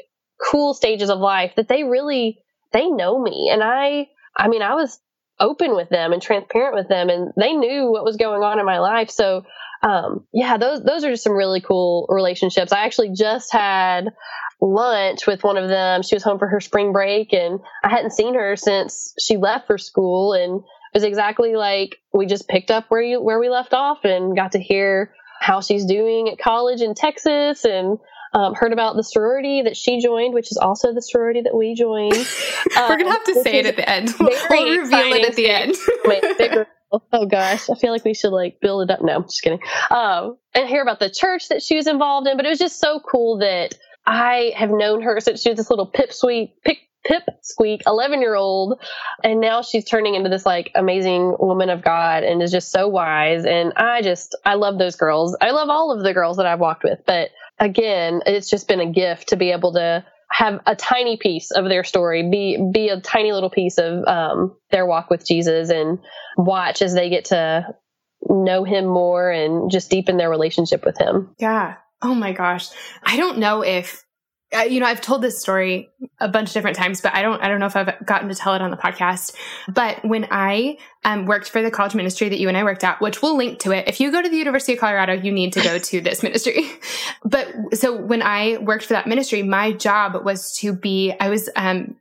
[0.50, 2.38] cool stages of life that they really,
[2.72, 3.50] they know me.
[3.52, 5.00] And I, I mean, I was
[5.38, 8.66] open with them and transparent with them and they knew what was going on in
[8.66, 9.10] my life.
[9.10, 9.44] So,
[9.82, 12.72] um, yeah, those, those are just some really cool relationships.
[12.72, 14.12] I actually just had
[14.60, 16.02] lunch with one of them.
[16.02, 19.66] She was home for her spring break and I hadn't seen her since she left
[19.66, 23.50] for school and it was exactly like we just picked up where you, where we
[23.50, 27.98] left off and got to hear how she's doing at college in Texas and
[28.36, 31.74] um, heard about the sorority that she joined, which is also the sorority that we
[31.74, 32.14] joined.
[32.14, 32.26] Um,
[32.88, 34.14] We're gonna have to say it at the end.
[34.20, 36.66] We'll reveal it at the end.
[37.12, 39.00] oh gosh, I feel like we should like build it up.
[39.02, 39.60] No, just kidding.
[39.90, 42.36] Um, and hear about the church that she was involved in.
[42.36, 43.74] But it was just so cool that
[44.06, 48.34] I have known her since she was this little pipsqueak, pip, pip squeak, 11 year
[48.34, 48.80] old.
[49.24, 52.86] And now she's turning into this like amazing woman of God and is just so
[52.88, 53.46] wise.
[53.46, 55.36] And I just, I love those girls.
[55.40, 58.80] I love all of the girls that I've walked with, but again, it's just been
[58.80, 62.88] a gift to be able to have a tiny piece of their story, be be
[62.88, 65.98] a tiny little piece of um, their walk with Jesus, and
[66.36, 67.74] watch as they get to
[68.28, 71.34] know Him more and just deepen their relationship with Him.
[71.38, 71.76] Yeah.
[72.02, 72.68] Oh my gosh.
[73.02, 74.04] I don't know if
[74.52, 77.48] you know, I've told this story a bunch of different times, but I don't, I
[77.48, 79.34] don't know if I've gotten to tell it on the podcast.
[79.68, 83.00] But when I um, worked for the college ministry that you and I worked at,
[83.00, 83.88] which we'll link to it.
[83.88, 86.68] If you go to the University of Colorado, you need to go to this ministry.
[87.24, 91.50] But so when I worked for that ministry, my job was to be, I was,
[91.56, 91.96] um,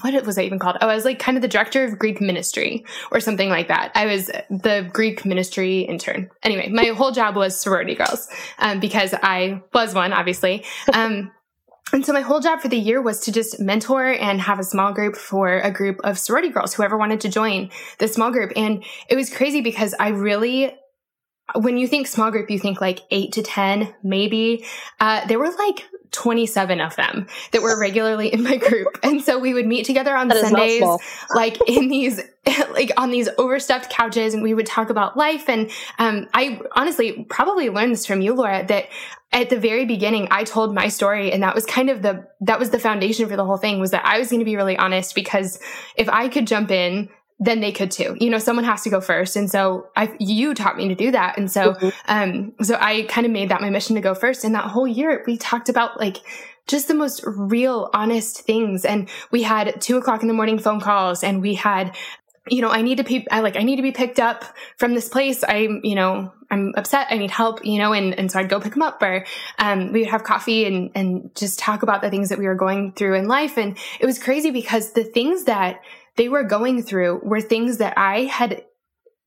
[0.00, 0.78] what was I even called?
[0.80, 3.92] Oh, I was like kind of the director of Greek ministry or something like that.
[3.94, 6.30] I was the Greek ministry intern.
[6.42, 8.28] Anyway, my whole job was sorority girls,
[8.58, 10.64] um, because I was one, obviously.
[10.94, 11.30] Um,
[11.92, 14.64] and so my whole job for the year was to just mentor and have a
[14.64, 18.52] small group for a group of sorority girls, whoever wanted to join the small group.
[18.56, 20.72] And it was crazy because I really,
[21.54, 24.64] when you think small group, you think like eight to 10, maybe.
[25.00, 28.88] Uh, there were like 27 of them that were regularly in my group.
[29.02, 30.84] And so we would meet together on that Sundays,
[31.34, 32.20] like in these,
[32.70, 35.48] like on these overstuffed couches and we would talk about life.
[35.48, 38.86] And, um, I honestly probably learned this from you, Laura, that
[39.32, 42.58] at the very beginning, I told my story and that was kind of the, that
[42.58, 44.76] was the foundation for the whole thing was that I was going to be really
[44.76, 45.58] honest because
[45.96, 47.08] if I could jump in
[47.44, 48.16] then they could too.
[48.20, 49.36] You know, someone has to go first.
[49.36, 51.38] And so I, you taught me to do that.
[51.38, 51.88] And so, mm-hmm.
[52.06, 54.44] um, so I kind of made that my mission to go first.
[54.44, 56.18] And that whole year we talked about like,
[56.68, 58.84] just the most real, honest things.
[58.84, 61.96] And we had two o'clock in the morning phone calls and we had,
[62.48, 64.44] you know, I need to be, I like, I need to be picked up
[64.76, 65.42] from this place.
[65.42, 67.08] I'm, you know, I'm upset.
[67.10, 69.24] I need help, you know, and, and so I'd go pick them up or,
[69.58, 72.54] um, we would have coffee and, and just talk about the things that we were
[72.54, 73.58] going through in life.
[73.58, 75.80] And it was crazy because the things that,
[76.16, 78.64] they were going through were things that I had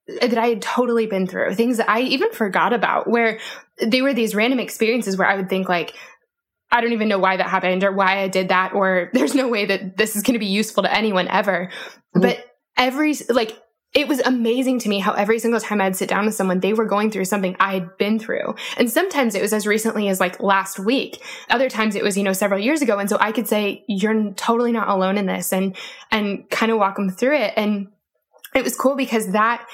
[0.07, 3.39] that I had totally been through, things that I even forgot about, where
[3.81, 5.95] they were these random experiences where I would think like,
[6.71, 9.47] I don't even know why that happened or why I did that, or there's no
[9.47, 11.71] way that this is going to be useful to anyone ever.
[12.15, 12.21] Mm-hmm.
[12.21, 12.45] But
[12.77, 13.57] every, like,
[13.95, 16.73] it was amazing to me how every single time I'd sit down with someone, they
[16.73, 18.55] were going through something I'd been through.
[18.75, 21.23] And sometimes it was as recently as like last week.
[21.49, 22.99] Other times it was, you know, several years ago.
[22.99, 25.77] And so I could say, you're totally not alone in this and,
[26.11, 27.53] and kind of walk them through it.
[27.55, 27.87] And
[28.53, 29.65] it was cool because that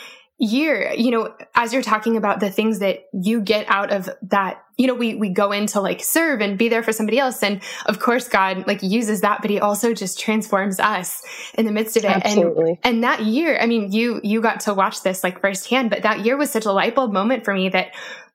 [0.42, 4.64] year, you know, as you're talking about the things that you get out of that,
[4.76, 7.44] you know, we, we go in to like serve and be there for somebody else.
[7.44, 11.22] And of course, God like uses that, but he also just transforms us
[11.54, 12.10] in the midst of it.
[12.10, 12.72] Absolutely.
[12.72, 16.02] And, and that year, I mean, you, you got to watch this like firsthand, but
[16.02, 17.94] that year was such a light bulb moment for me that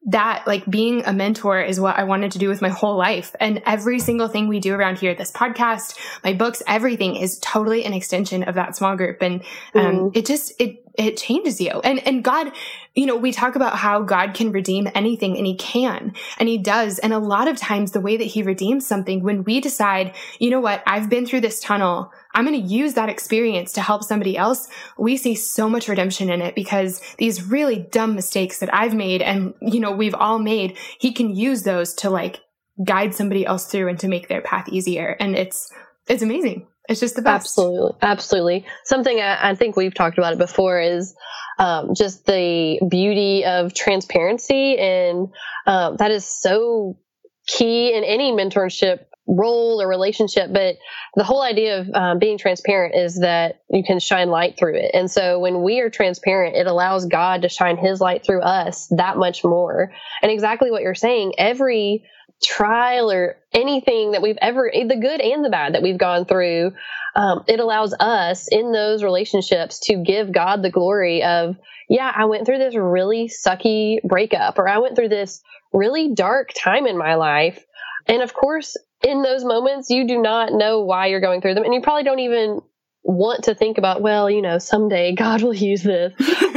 [0.08, 3.34] that like being a mentor is what I wanted to do with my whole life.
[3.40, 7.84] And every single thing we do around here, this podcast, my books, everything is totally
[7.84, 9.20] an extension of that small group.
[9.20, 9.42] And
[9.74, 10.16] um, mm.
[10.16, 11.70] it just, it, it changes you.
[11.84, 12.52] And, and God,
[12.94, 16.58] you know, we talk about how God can redeem anything and he can, and he
[16.58, 16.98] does.
[16.98, 20.50] And a lot of times the way that he redeems something, when we decide, you
[20.50, 22.10] know what, I've been through this tunnel.
[22.34, 24.68] I'm going to use that experience to help somebody else.
[24.98, 29.22] We see so much redemption in it because these really dumb mistakes that I've made
[29.22, 32.40] and, you know, we've all made, he can use those to like
[32.84, 35.16] guide somebody else through and to make their path easier.
[35.18, 35.72] And it's,
[36.08, 36.66] it's amazing.
[36.88, 37.46] It's just the best.
[37.46, 37.98] Absolutely.
[38.02, 38.66] Absolutely.
[38.84, 41.14] Something I, I think we've talked about it before is
[41.58, 44.78] um, just the beauty of transparency.
[44.78, 45.28] And
[45.66, 46.98] um, that is so
[47.46, 50.76] key in any mentorship role or relationship, but
[51.16, 54.92] the whole idea of um, being transparent is that you can shine light through it.
[54.94, 58.86] And so when we are transparent, it allows God to shine his light through us
[58.96, 59.92] that much more.
[60.22, 62.04] And exactly what you're saying, every
[62.42, 66.72] trial or anything that we've ever, the good and the bad that we've gone through,
[67.14, 71.56] um, it allows us in those relationships to give God the glory of,
[71.88, 76.52] yeah, I went through this really sucky breakup or I went through this really dark
[76.52, 77.64] time in my life.
[78.06, 81.64] And of course, in those moments, you do not know why you're going through them.
[81.64, 82.60] And you probably don't even
[83.02, 86.12] want to think about, well, you know, someday God will use this.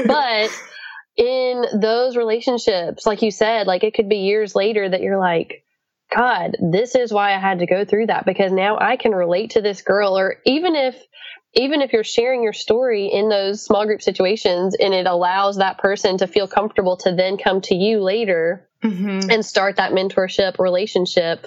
[0.06, 0.50] but
[1.18, 5.64] in those relationships, like you said, like it could be years later that you're like,
[6.16, 9.52] God, this is why I had to go through that because now I can relate
[9.52, 10.18] to this girl.
[10.18, 10.96] Or even if,
[11.54, 15.78] even if you're sharing your story in those small group situations and it allows that
[15.78, 19.30] person to feel comfortable to then come to you later mm-hmm.
[19.30, 21.46] and start that mentorship relationship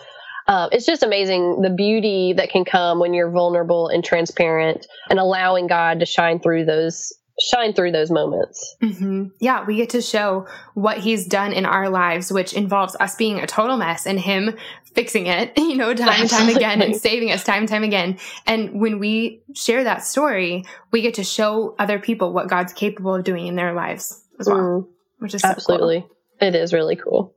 [0.49, 5.19] um, it's just amazing the beauty that can come when you're vulnerable and transparent and
[5.19, 7.13] allowing God to shine through those
[7.51, 8.77] shine through those moments.
[8.83, 9.27] Mm-hmm.
[9.41, 13.39] Yeah, we get to show what he's done in our lives, which involves us being
[13.41, 14.57] a total mess and him
[14.95, 18.19] fixing it, you know, time and time again and saving us time and time again.
[18.47, 23.15] And when we share that story, we get to show other people what God's capable
[23.15, 24.87] of doing in their lives as well, mm.
[25.19, 26.01] which is absolutely.
[26.01, 26.49] So cool.
[26.49, 27.35] It is really cool.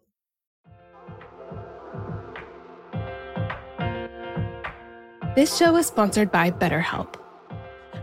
[5.36, 7.16] This show is sponsored by BetterHelp.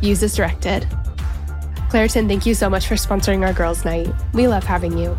[0.00, 0.82] Use as directed.
[1.90, 4.08] Claritin, thank you so much for sponsoring our girls' night.
[4.32, 5.16] We love having you.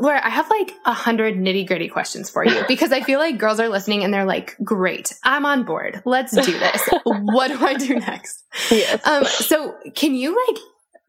[0.00, 3.38] Laura, I have like a hundred nitty gritty questions for you because I feel like
[3.38, 6.02] girls are listening and they're like, great, I'm on board.
[6.04, 6.88] Let's do this.
[7.04, 8.44] what do I do next?
[8.70, 9.06] Yes.
[9.06, 10.58] Um, so can you like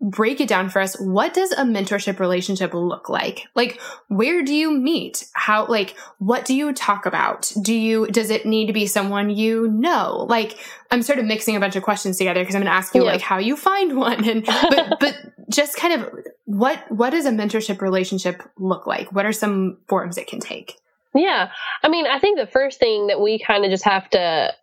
[0.01, 0.99] break it down for us.
[0.99, 3.47] What does a mentorship relationship look like?
[3.53, 5.25] Like, where do you meet?
[5.33, 7.51] How, like, what do you talk about?
[7.61, 10.25] Do you, does it need to be someone you know?
[10.29, 10.57] Like,
[10.89, 13.03] I'm sort of mixing a bunch of questions together because I'm going to ask you
[13.03, 13.11] yeah.
[13.11, 15.15] like how you find one and, but, but
[15.49, 16.09] just kind of
[16.45, 19.11] what, what does a mentorship relationship look like?
[19.11, 20.75] What are some forms it can take?
[21.13, 21.51] Yeah.
[21.83, 24.53] I mean, I think the first thing that we kind of just have to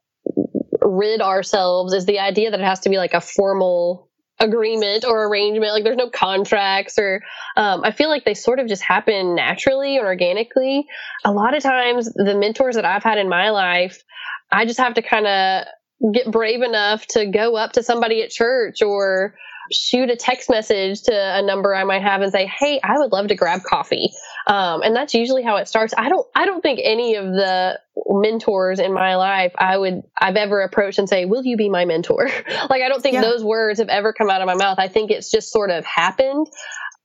[0.81, 4.06] rid ourselves is the idea that it has to be like a formal
[4.39, 5.73] agreement or arrangement.
[5.73, 7.23] Like there's no contracts or
[7.57, 10.87] um, I feel like they sort of just happen naturally and organically.
[11.25, 14.03] A lot of times, the mentors that I've had in my life,
[14.51, 18.31] I just have to kind of get brave enough to go up to somebody at
[18.31, 19.35] church or
[19.73, 23.13] shoot a text message to a number I might have and say, "Hey, I would
[23.13, 24.13] love to grab coffee."
[24.47, 25.93] Um, and that's usually how it starts.
[25.97, 30.37] I don't, I don't think any of the mentors in my life I would, I've
[30.37, 32.31] ever approached and say, "Will you be my mentor?"
[32.71, 33.23] like I don't think yeah.
[33.23, 34.79] those words have ever come out of my mouth.
[34.79, 36.47] I think it's just sort of happened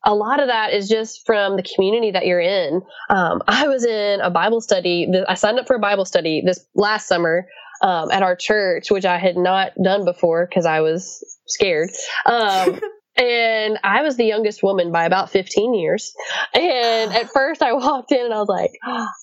[0.03, 2.81] a lot of that is just from the community that you're in.
[3.09, 5.07] Um, I was in a Bible study.
[5.27, 7.47] I signed up for a Bible study this last summer
[7.81, 11.89] um, at our church, which I had not done before because I was scared.
[12.25, 12.79] Um,
[13.17, 16.13] and I was the youngest woman by about 15 years.
[16.53, 18.71] And at first I walked in and I was like,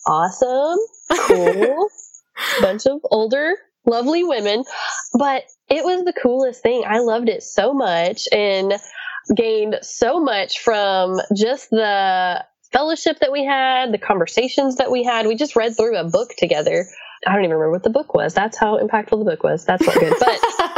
[0.06, 0.78] awesome,
[1.26, 1.88] cool,
[2.60, 4.64] bunch of older, lovely women.
[5.18, 6.84] But it was the coolest thing.
[6.86, 8.74] I loved it so much and
[9.34, 15.26] gained so much from just the fellowship that we had, the conversations that we had.
[15.26, 16.86] We just read through a book together
[17.26, 18.34] I don't even remember what the book was.
[18.34, 19.64] That's how impactful the book was.
[19.64, 20.14] That's not good.
[20.20, 20.40] But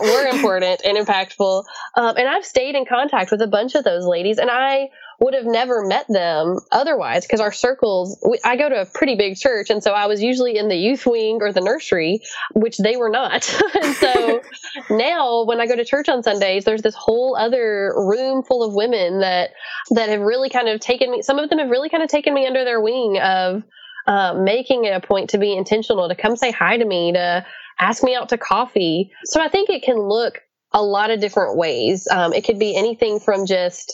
[0.00, 1.64] were important and impactful.
[1.94, 4.88] Um, and I've stayed in contact with a bunch of those ladies, and I
[5.20, 9.16] would have never met them otherwise because our circles, we, I go to a pretty
[9.16, 9.68] big church.
[9.68, 12.20] And so I was usually in the youth wing or the nursery,
[12.54, 13.52] which they were not.
[13.82, 14.42] and so
[14.90, 18.74] now when I go to church on Sundays, there's this whole other room full of
[18.74, 19.50] women that,
[19.90, 22.32] that have really kind of taken me, some of them have really kind of taken
[22.32, 23.64] me under their wing of,
[24.06, 27.44] uh, making it a point to be intentional, to come say hi to me, to
[27.78, 29.10] ask me out to coffee.
[29.24, 30.40] So I think it can look
[30.72, 32.06] a lot of different ways.
[32.10, 33.92] Um, it could be anything from just,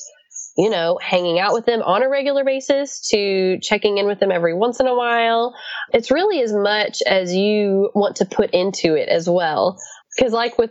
[0.57, 4.33] you know, hanging out with them on a regular basis to checking in with them
[4.33, 5.55] every once in a while.
[5.93, 9.79] It's really as much as you want to put into it as well.
[10.17, 10.71] because like with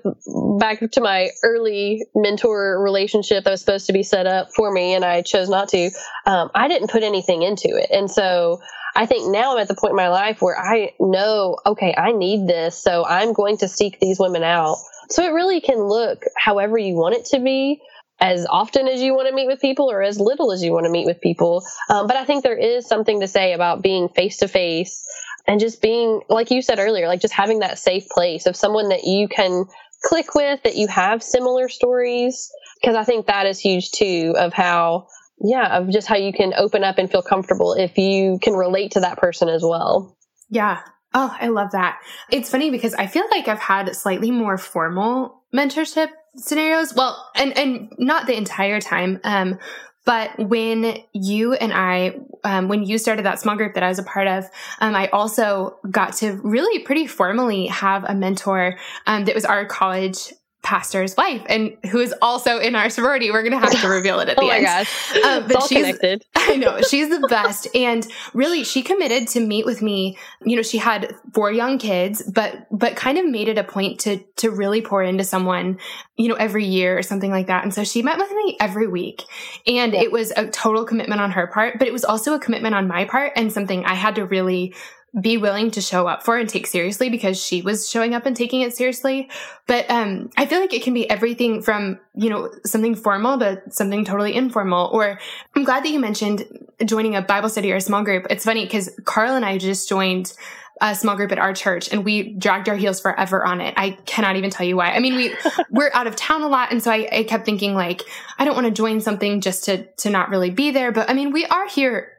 [0.60, 4.94] back to my early mentor relationship that was supposed to be set up for me
[4.94, 5.90] and i chose not to
[6.26, 8.60] um, i didn't put anything into it and so
[8.96, 12.12] i think now i'm at the point in my life where i know okay i
[12.12, 14.78] need this so i'm going to seek these women out.
[15.10, 17.82] So it really can look however you want it to be
[18.20, 20.86] as often as you want to meet with people or as little as you want
[20.86, 21.64] to meet with people.
[21.90, 25.04] Um, but i think there is something to say about being face to face
[25.48, 28.90] and just being like you said earlier like just having that safe place of someone
[28.90, 29.66] that you can
[30.04, 32.52] click with that you have similar stories.
[32.82, 35.08] Because i think that is huge too of how
[35.40, 38.92] yeah of just how you can open up and feel comfortable if you can relate
[38.92, 40.18] to that person as well.
[40.50, 40.82] Yeah.
[41.14, 42.00] Oh i love that.
[42.32, 46.94] It's funny because i feel like i've had slightly more formal mentorship scenarios.
[46.94, 49.60] Well and and not the entire time um
[50.06, 54.00] but when you and I, um, when you started that small group that I was
[54.00, 58.78] a part of, um, I also got to really pretty formally have a mentor
[59.08, 63.30] um, that was our college pastor's wife and who is also in our sorority.
[63.30, 64.64] We're going to have to reveal it at the oh end.
[64.64, 65.18] my gosh.
[65.18, 66.26] Um, but she's, connected.
[66.36, 66.82] I know.
[66.82, 67.68] She's the best.
[67.76, 70.18] and really, she committed to meet with me.
[70.44, 74.00] You know, she had four young kids, but, but kind of made it a point
[74.02, 75.80] to, to really pour into someone,
[76.16, 77.64] you know, every year or something like that.
[77.64, 79.24] And so she met with me every week.
[79.68, 80.02] And yeah.
[80.02, 82.88] it was a total commitment on her part, but it was also a commitment on
[82.88, 84.74] my part and something I had to really
[85.20, 88.36] be willing to show up for and take seriously because she was showing up and
[88.36, 89.30] taking it seriously.
[89.68, 93.62] But um, I feel like it can be everything from, you know, something formal to
[93.70, 94.90] something totally informal.
[94.92, 95.20] Or
[95.56, 96.48] I'm glad that you mentioned
[96.84, 98.26] joining a Bible study or a small group.
[98.32, 100.34] It's funny because Carl and I just joined
[100.82, 103.76] a small group at our church and we dragged our heels forever on it.
[103.78, 104.92] I cannot even tell you why.
[104.92, 105.36] I mean, we,
[105.70, 106.72] we're out of town a lot.
[106.72, 108.02] And so I, I kept thinking like,
[108.40, 110.92] I don't want to join something just to, to not really be there.
[110.92, 112.13] But I mean, we are here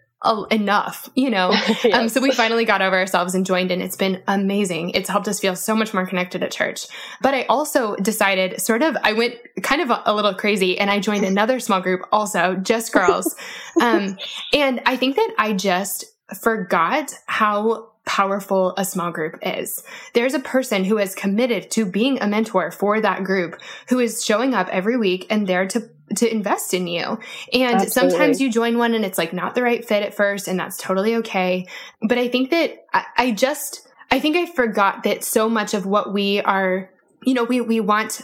[0.51, 1.51] enough, you know?
[1.85, 1.95] yes.
[1.95, 4.91] um, so we finally got over ourselves and joined and it's been amazing.
[4.91, 6.87] It's helped us feel so much more connected at church.
[7.23, 10.91] But I also decided sort of, I went kind of a, a little crazy and
[10.91, 13.35] I joined another small group also, just girls.
[13.81, 14.17] um,
[14.53, 16.05] and I think that I just
[16.41, 19.83] forgot how powerful a small group is.
[20.13, 24.25] There's a person who is committed to being a mentor for that group who is
[24.25, 27.19] showing up every week and there to to invest in you.
[27.53, 27.91] And Absolutely.
[27.91, 30.77] sometimes you join one and it's like not the right fit at first and that's
[30.77, 31.67] totally okay.
[32.03, 35.87] But I think that I, I just, I think I forgot that so much of
[35.87, 36.91] what we are,
[37.23, 38.23] you know, we, we want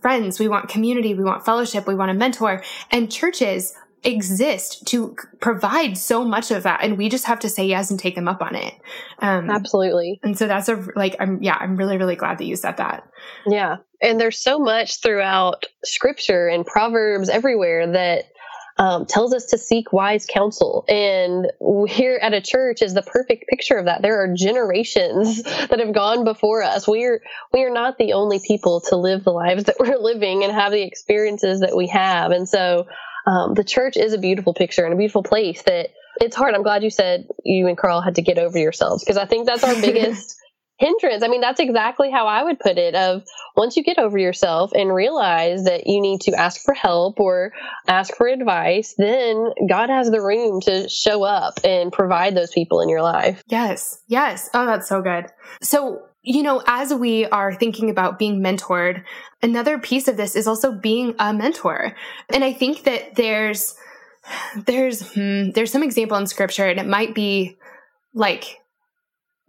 [0.00, 3.74] friends, we want community, we want fellowship, we want a mentor and churches
[4.04, 7.98] exist to provide so much of that and we just have to say yes and
[7.98, 8.74] take them up on it
[9.20, 12.54] um absolutely and so that's a like i'm yeah i'm really really glad that you
[12.54, 13.02] said that
[13.46, 18.26] yeah and there's so much throughout scripture and proverbs everywhere that
[18.78, 20.84] um, tells us to seek wise counsel.
[20.88, 21.50] And
[21.88, 24.02] here at a church is the perfect picture of that.
[24.02, 26.86] There are generations that have gone before us.
[26.86, 27.20] We are,
[27.52, 30.72] we are not the only people to live the lives that we're living and have
[30.72, 32.30] the experiences that we have.
[32.30, 32.86] And so
[33.28, 36.54] um, the church is a beautiful picture and a beautiful place that it's hard.
[36.54, 39.46] I'm glad you said you and Carl had to get over yourselves because I think
[39.46, 40.34] that's our biggest
[40.78, 41.22] hindrance.
[41.22, 43.24] I mean, that's exactly how I would put it of
[43.56, 47.52] once you get over yourself and realize that you need to ask for help or
[47.86, 52.80] ask for advice, then God has the room to show up and provide those people
[52.80, 53.42] in your life.
[53.48, 53.98] Yes.
[54.06, 54.48] Yes.
[54.54, 55.26] Oh, that's so good.
[55.60, 59.02] So you know, as we are thinking about being mentored,
[59.42, 61.96] another piece of this is also being a mentor.
[62.28, 63.74] And I think that there's,
[64.66, 67.56] there's, hmm, there's some example in scripture and it might be
[68.12, 68.58] like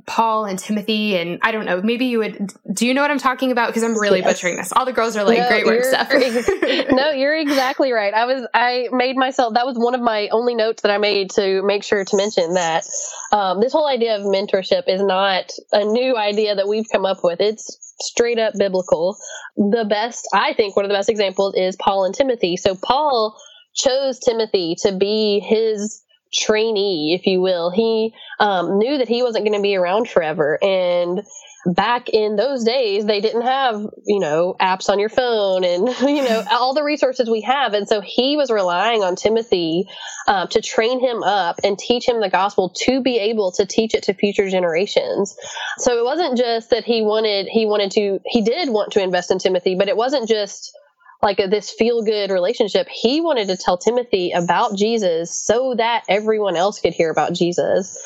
[0.09, 3.19] Paul and Timothy and I don't know, maybe you would do you know what I'm
[3.19, 3.67] talking about?
[3.67, 4.27] Because I'm really yes.
[4.27, 4.73] butchering this.
[4.73, 6.09] All the girls are like no, great work stuff.
[6.91, 8.11] no, you're exactly right.
[8.11, 11.29] I was I made myself that was one of my only notes that I made
[11.31, 12.85] to make sure to mention that
[13.31, 17.23] um, this whole idea of mentorship is not a new idea that we've come up
[17.23, 17.39] with.
[17.39, 19.15] It's straight up biblical.
[19.57, 22.57] The best I think one of the best examples is Paul and Timothy.
[22.57, 23.39] So Paul
[23.75, 26.01] chose Timothy to be his
[26.33, 27.71] trainee, if you will.
[27.71, 30.57] He um, knew that he wasn't going to be around forever.
[30.61, 31.23] And
[31.65, 33.75] back in those days, they didn't have,
[34.05, 37.73] you know, apps on your phone and, you know, all the resources we have.
[37.73, 39.85] And so he was relying on Timothy
[40.27, 43.93] uh, to train him up and teach him the gospel to be able to teach
[43.93, 45.35] it to future generations.
[45.77, 49.31] So it wasn't just that he wanted, he wanted to, he did want to invest
[49.31, 50.75] in Timothy, but it wasn't just,
[51.21, 52.87] like this feel good relationship.
[52.89, 57.97] He wanted to tell Timothy about Jesus so that everyone else could hear about Jesus.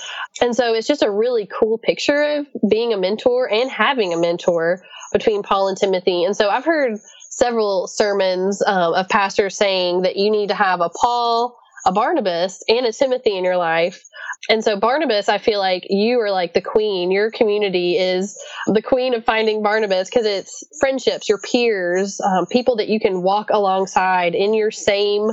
[0.42, 4.18] And so it's just a really cool picture of being a mentor and having a
[4.18, 6.24] mentor between Paul and Timothy.
[6.24, 7.00] And so I've heard
[7.30, 12.64] several sermons um, of pastors saying that you need to have a Paul, a Barnabas,
[12.68, 14.04] and a Timothy in your life
[14.50, 17.12] And so Barnabas, I feel like you are like the queen.
[17.12, 18.38] Your community is
[18.68, 23.22] the queen of finding Barnabas because it's friendships, your peers, um, people that you can
[23.22, 25.30] walk alongside in your same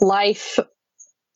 [0.00, 0.58] life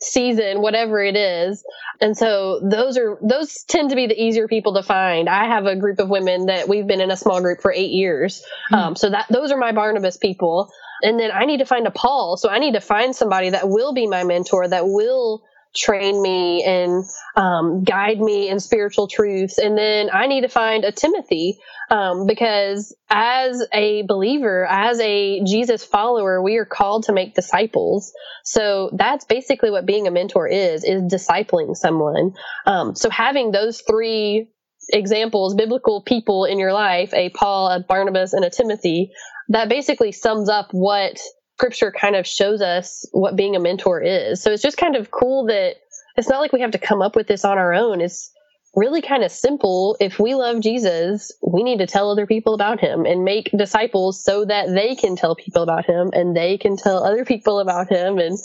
[0.01, 1.65] season, whatever it is.
[2.01, 5.29] And so those are, those tend to be the easier people to find.
[5.29, 7.93] I have a group of women that we've been in a small group for eight
[7.93, 8.43] years.
[8.73, 8.75] Mm-hmm.
[8.75, 10.73] Um, so that, those are my Barnabas people.
[11.03, 12.37] And then I need to find a Paul.
[12.37, 15.45] So I need to find somebody that will be my mentor, that will
[15.75, 17.05] train me and
[17.37, 19.59] um, guide me in spiritual truths.
[19.59, 21.59] And then I need to find a Timothy
[21.91, 28.13] um, because as a believer, as a Jesus follower, we are called to make disciples.
[28.45, 32.33] So that's basically what being a mentor is, is discipling someone.
[32.67, 34.49] Um, so having those three
[34.91, 39.13] examples, biblical people in your life, a Paul, a Barnabas, and a Timothy,
[39.49, 41.19] that basically sums up what
[41.57, 44.43] scripture kind of shows us what being a mentor is.
[44.43, 45.77] So it's just kind of cool that
[46.17, 48.01] it's not like we have to come up with this on our own.
[48.01, 48.31] It's
[48.75, 49.97] really kind of simple.
[50.01, 54.23] If we love Jesus, we need to tell other people about him and make disciples
[54.25, 57.91] so that they can tell people about him and they can tell other people about
[57.91, 58.39] him and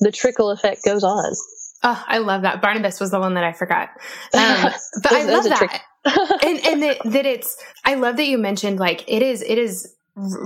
[0.00, 1.32] the trickle effect goes on.
[1.82, 2.60] Oh, I love that.
[2.60, 3.90] Barnabas was the one that I forgot.
[4.34, 4.70] Um,
[5.02, 5.82] but I love that.
[6.44, 9.94] and and that, that it's, I love that you mentioned like it is, it is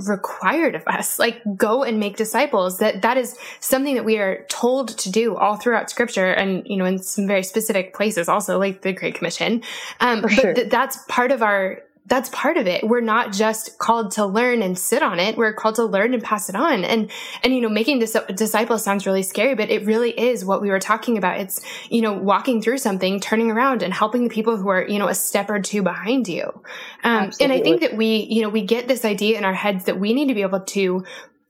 [0.07, 1.19] required of us.
[1.19, 2.79] Like go and make disciples.
[2.79, 6.77] That that is something that we are told to do all throughout scripture and you
[6.77, 9.63] know in some very specific places also like the great commission.
[9.99, 12.83] Um but th- that's part of our that's part of it.
[12.83, 15.37] We're not just called to learn and sit on it.
[15.37, 16.83] We're called to learn and pass it on.
[16.83, 17.09] And,
[17.43, 20.69] and, you know, making dis- disciples sounds really scary, but it really is what we
[20.69, 21.39] were talking about.
[21.39, 24.99] It's, you know, walking through something, turning around and helping the people who are, you
[24.99, 26.61] know, a step or two behind you.
[27.03, 29.85] Um, and I think that we, you know, we get this idea in our heads
[29.85, 31.03] that we need to be able to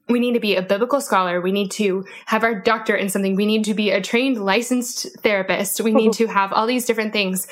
[0.08, 1.42] we need to be a biblical scholar.
[1.42, 3.36] We need to have our doctorate in something.
[3.36, 5.82] We need to be a trained licensed therapist.
[5.82, 7.48] We need to have all these different things.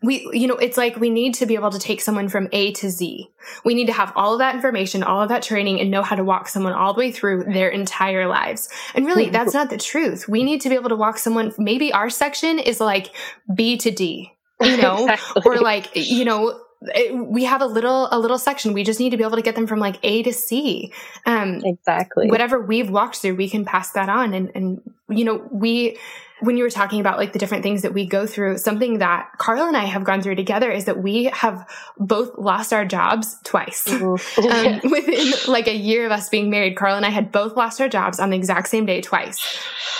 [0.00, 2.72] We, you know, it's like we need to be able to take someone from A
[2.74, 3.28] to Z.
[3.64, 6.16] We need to have all of that information, all of that training and know how
[6.16, 8.68] to walk someone all the way through their entire lives.
[8.94, 10.28] And really, that's not the truth.
[10.28, 11.52] We need to be able to walk someone.
[11.58, 13.14] Maybe our section is like
[13.52, 15.42] B to D, you know, exactly.
[15.44, 18.72] or like, you know, it, we have a little a little section.
[18.72, 20.92] We just need to be able to get them from like a to c.
[21.26, 22.28] Um exactly.
[22.28, 24.34] whatever we've walked through we can pass that on.
[24.34, 25.98] And and you know we
[26.40, 29.30] when you were talking about like the different things that we go through, something that
[29.38, 31.68] Carl and I have gone through together is that we have
[31.98, 33.86] both lost our jobs twice.
[33.86, 34.84] Mm-hmm.
[34.86, 37.80] um, within like a year of us being married, Carl and I had both lost
[37.80, 39.38] our jobs on the exact same day twice.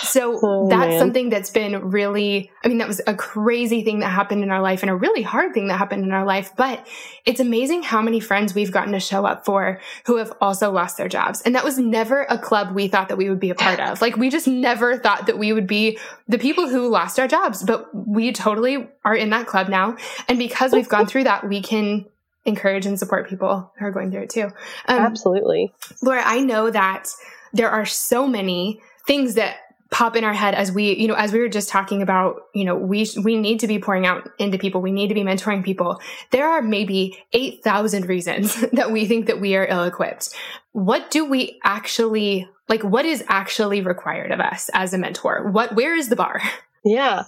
[0.03, 0.99] So oh, that's man.
[0.99, 4.61] something that's been really, I mean, that was a crazy thing that happened in our
[4.61, 6.55] life and a really hard thing that happened in our life.
[6.55, 6.87] But
[7.25, 10.97] it's amazing how many friends we've gotten to show up for who have also lost
[10.97, 11.41] their jobs.
[11.41, 14.01] And that was never a club we thought that we would be a part of.
[14.01, 15.97] Like we just never thought that we would be
[16.29, 19.97] the people who lost our jobs, but we totally are in that club now.
[20.29, 22.05] And because we've gone through that, we can
[22.45, 24.45] encourage and support people who are going through it too.
[24.87, 25.73] Um, Absolutely.
[26.03, 27.09] Laura, I know that
[27.51, 29.57] there are so many things that
[29.91, 32.63] pop in our head as we, you know, as we were just talking about, you
[32.63, 34.81] know, we, we need to be pouring out into people.
[34.81, 35.99] We need to be mentoring people.
[36.31, 40.35] There are maybe 8,000 reasons that we think that we are ill equipped.
[40.73, 45.75] What do we actually like what is actually required of us as a mentor what
[45.75, 46.41] where is the bar
[46.85, 47.23] yeah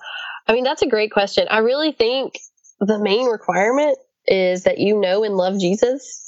[0.47, 2.39] i mean that's a great question i really think
[2.80, 3.97] the main requirement
[4.28, 6.20] is that you know and love jesus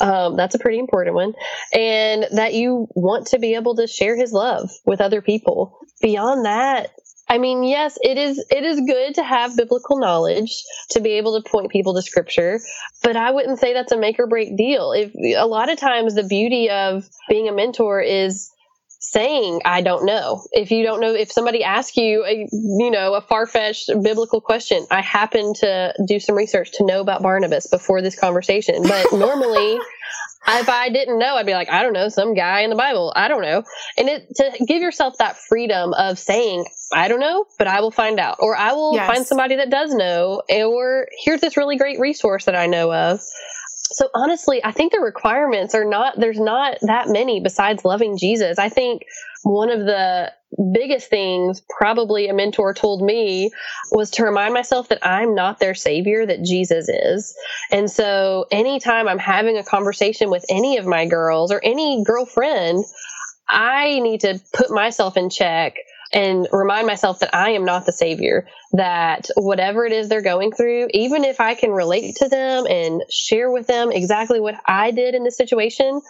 [0.00, 1.32] um, that's a pretty important one
[1.72, 6.44] and that you want to be able to share his love with other people beyond
[6.44, 6.90] that
[7.28, 11.40] I mean, yes, it is it is good to have biblical knowledge to be able
[11.40, 12.60] to point people to scripture,
[13.02, 14.92] but I wouldn't say that's a make or break deal.
[14.92, 18.50] If a lot of times the beauty of being a mentor is
[19.10, 20.44] saying I don't know.
[20.52, 24.40] If you don't know, if somebody asks you, a, you know, a far fetched biblical
[24.40, 28.82] question, I happen to do some research to know about Barnabas before this conversation.
[28.82, 29.78] But normally,
[30.48, 33.12] if I didn't know, I'd be like, I don't know, some guy in the Bible.
[33.14, 33.62] I don't know.
[33.96, 37.90] And it, to give yourself that freedom of saying, I don't know, but I will
[37.90, 39.06] find out, or I will yes.
[39.06, 43.20] find somebody that does know, or here's this really great resource that I know of.
[43.92, 48.58] So honestly, I think the requirements are not, there's not that many besides loving Jesus.
[48.58, 49.02] I think
[49.42, 50.32] one of the
[50.72, 53.50] biggest things probably a mentor told me
[53.92, 57.34] was to remind myself that I'm not their savior, that Jesus is.
[57.70, 62.84] And so anytime I'm having a conversation with any of my girls or any girlfriend,
[63.48, 65.76] I need to put myself in check
[66.12, 70.52] and remind myself that I am not the savior, that whatever it is they're going
[70.52, 74.90] through, even if I can relate to them and share with them exactly what I
[74.90, 76.00] did in this situation,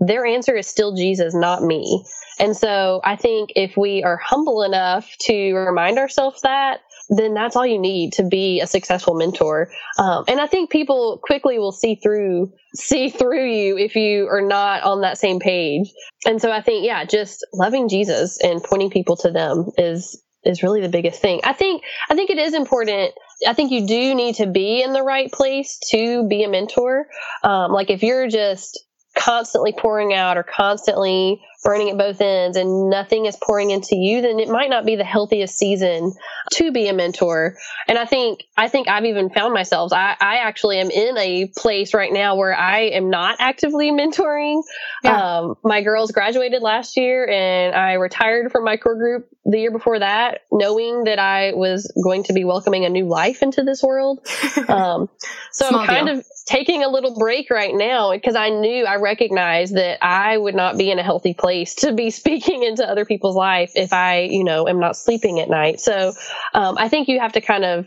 [0.00, 2.04] their answer is still Jesus, not me.
[2.38, 6.80] And so I think if we are humble enough to remind ourselves that,
[7.10, 9.68] then that's all you need to be a successful mentor.
[9.98, 14.42] Um, and I think people quickly will see through see through you if you are
[14.42, 15.92] not on that same page.
[16.26, 20.62] And so I think, yeah, just loving Jesus and pointing people to them is is
[20.62, 21.40] really the biggest thing.
[21.44, 23.12] I think I think it is important.
[23.46, 27.06] I think you do need to be in the right place to be a mentor.
[27.42, 28.84] Um, like if you're just
[29.16, 34.20] constantly pouring out or constantly burning at both ends and nothing is pouring into you,
[34.20, 36.12] then it might not be the healthiest season
[36.52, 37.56] to be a mentor.
[37.88, 41.46] And I think, I think I've even found myself, I, I actually am in a
[41.56, 44.62] place right now where I am not actively mentoring.
[45.02, 45.38] Yeah.
[45.38, 49.70] Um, my girls graduated last year and I retired from my core group the year
[49.70, 53.82] before that, knowing that I was going to be welcoming a new life into this
[53.82, 54.26] world.
[54.66, 55.08] Um,
[55.52, 56.18] so I'm kind deal.
[56.18, 60.54] of taking a little break right now because I knew I recognized that I would
[60.54, 64.22] not be in a healthy place to be speaking into other people's life if I,
[64.22, 65.80] you know, am not sleeping at night.
[65.80, 66.12] So
[66.54, 67.86] um, I think you have to kind of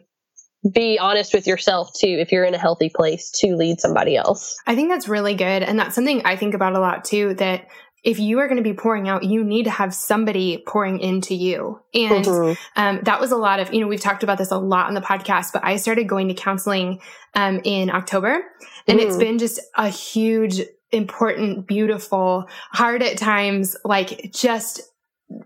[0.73, 4.57] be honest with yourself too if you're in a healthy place to lead somebody else.
[4.65, 5.63] I think that's really good.
[5.63, 7.67] And that's something I think about a lot too that
[8.03, 11.33] if you are going to be pouring out, you need to have somebody pouring into
[11.33, 11.81] you.
[11.93, 12.79] And mm-hmm.
[12.79, 14.93] um, that was a lot of, you know, we've talked about this a lot on
[14.93, 17.01] the podcast, but I started going to counseling
[17.33, 18.43] um, in October.
[18.87, 19.03] And mm.
[19.03, 24.81] it's been just a huge, important, beautiful, hard at times, like just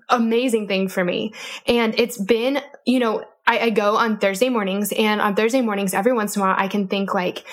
[0.10, 1.34] amazing thing for me.
[1.66, 5.94] And it's been, you know, I, I go on Thursday mornings and on Thursday mornings,
[5.94, 7.44] every once in a while, I can think like,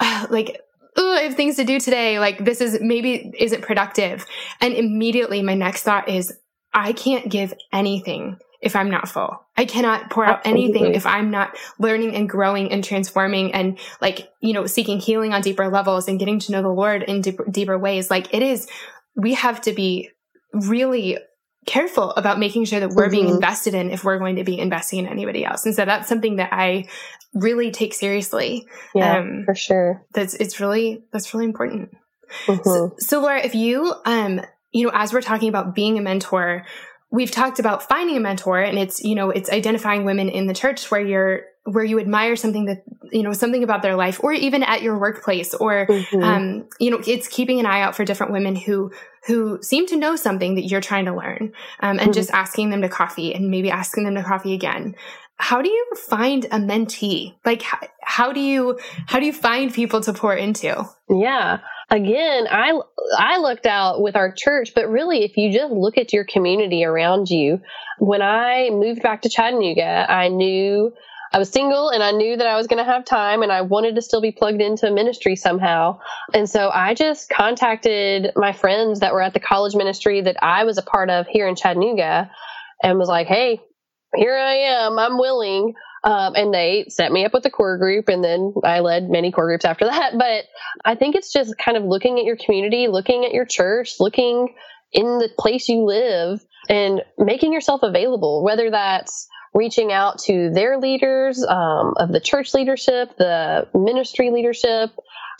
[0.30, 0.60] like
[1.06, 2.18] I have things to do today.
[2.18, 4.26] Like this is maybe isn't productive.
[4.60, 6.32] And immediately my next thought is,
[6.72, 9.40] I can't give anything if I'm not full.
[9.56, 10.64] I cannot pour out Absolutely.
[10.64, 15.32] anything if I'm not learning and growing and transforming and like, you know, seeking healing
[15.32, 18.10] on deeper levels and getting to know the Lord in deeper, deeper ways.
[18.10, 18.68] Like it is,
[19.14, 20.10] we have to be
[20.52, 21.18] really
[21.68, 23.12] careful about making sure that we're mm-hmm.
[23.12, 25.66] being invested in if we're going to be investing in anybody else.
[25.66, 26.86] And so that's something that I
[27.34, 28.66] really take seriously.
[28.94, 30.06] Yeah, um, for sure.
[30.14, 31.90] That's it's really that's really important.
[32.46, 32.62] Mm-hmm.
[32.64, 34.40] So, so, Laura, if you um
[34.72, 36.64] you know as we're talking about being a mentor,
[37.10, 40.54] we've talked about finding a mentor, and it's you know it's identifying women in the
[40.54, 44.32] church where you're where you admire something that you know something about their life or
[44.32, 46.22] even at your workplace or mm-hmm.
[46.22, 48.90] um, you know it's keeping an eye out for different women who
[49.26, 52.12] who seem to know something that you're trying to learn um, and mm-hmm.
[52.12, 54.94] just asking them to coffee and maybe asking them to coffee again
[55.36, 59.72] how do you find a mentee like how, how do you how do you find
[59.72, 61.58] people to pour into yeah
[61.90, 62.78] again i
[63.18, 66.84] i looked out with our church but really if you just look at your community
[66.84, 67.60] around you
[67.98, 70.92] when i moved back to chattanooga i knew
[71.32, 73.62] I was single and I knew that I was going to have time and I
[73.62, 76.00] wanted to still be plugged into ministry somehow.
[76.32, 80.64] And so I just contacted my friends that were at the college ministry that I
[80.64, 82.30] was a part of here in Chattanooga
[82.82, 83.60] and was like, hey,
[84.14, 84.98] here I am.
[84.98, 85.74] I'm willing.
[86.04, 89.32] Um, and they set me up with a core group and then I led many
[89.32, 90.14] core groups after that.
[90.16, 90.44] But
[90.84, 94.54] I think it's just kind of looking at your community, looking at your church, looking
[94.92, 100.78] in the place you live and making yourself available, whether that's reaching out to their
[100.78, 104.90] leaders um, of the church leadership, the ministry leadership,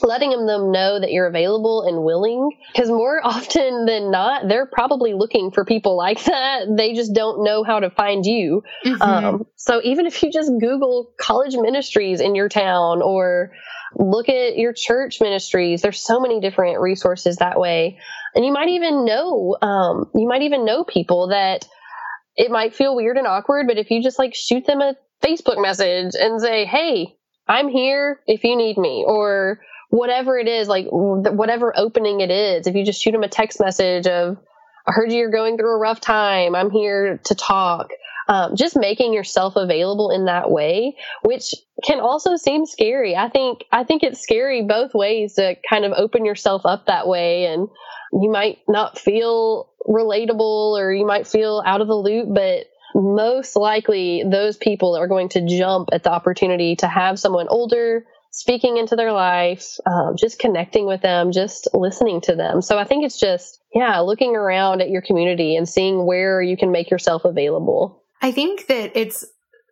[0.00, 2.50] letting them know that you're available and willing.
[2.72, 6.66] Because more often than not, they're probably looking for people like that.
[6.76, 8.62] They just don't know how to find you.
[8.84, 9.02] Mm-hmm.
[9.02, 13.52] Um, so even if you just Google college ministries in your town or
[13.94, 17.98] look at your church ministries, there's so many different resources that way.
[18.34, 21.66] And you might even know, um, you might even know people that
[22.39, 25.61] it might feel weird and awkward, but if you just like shoot them a Facebook
[25.61, 27.16] message and say, Hey,
[27.49, 29.61] I'm here if you need me, or
[29.91, 33.59] whatever it is, like whatever opening it is, if you just shoot them a text
[33.61, 34.36] message of,
[34.86, 36.55] I heard you're going through a rough time.
[36.55, 37.91] I'm here to talk.
[38.28, 43.16] Um, just making yourself available in that way, which can also seem scary.
[43.16, 47.09] I think I think it's scary both ways to kind of open yourself up that
[47.09, 47.68] way, and
[48.12, 53.56] you might not feel relatable or you might feel out of the loop, but most
[53.56, 58.76] likely those people are going to jump at the opportunity to have someone older speaking
[58.76, 62.61] into their life, um, just connecting with them, just listening to them.
[62.61, 66.56] So I think it's just, yeah, looking around at your community and seeing where you
[66.56, 68.02] can make yourself available.
[68.20, 69.24] I think that it's,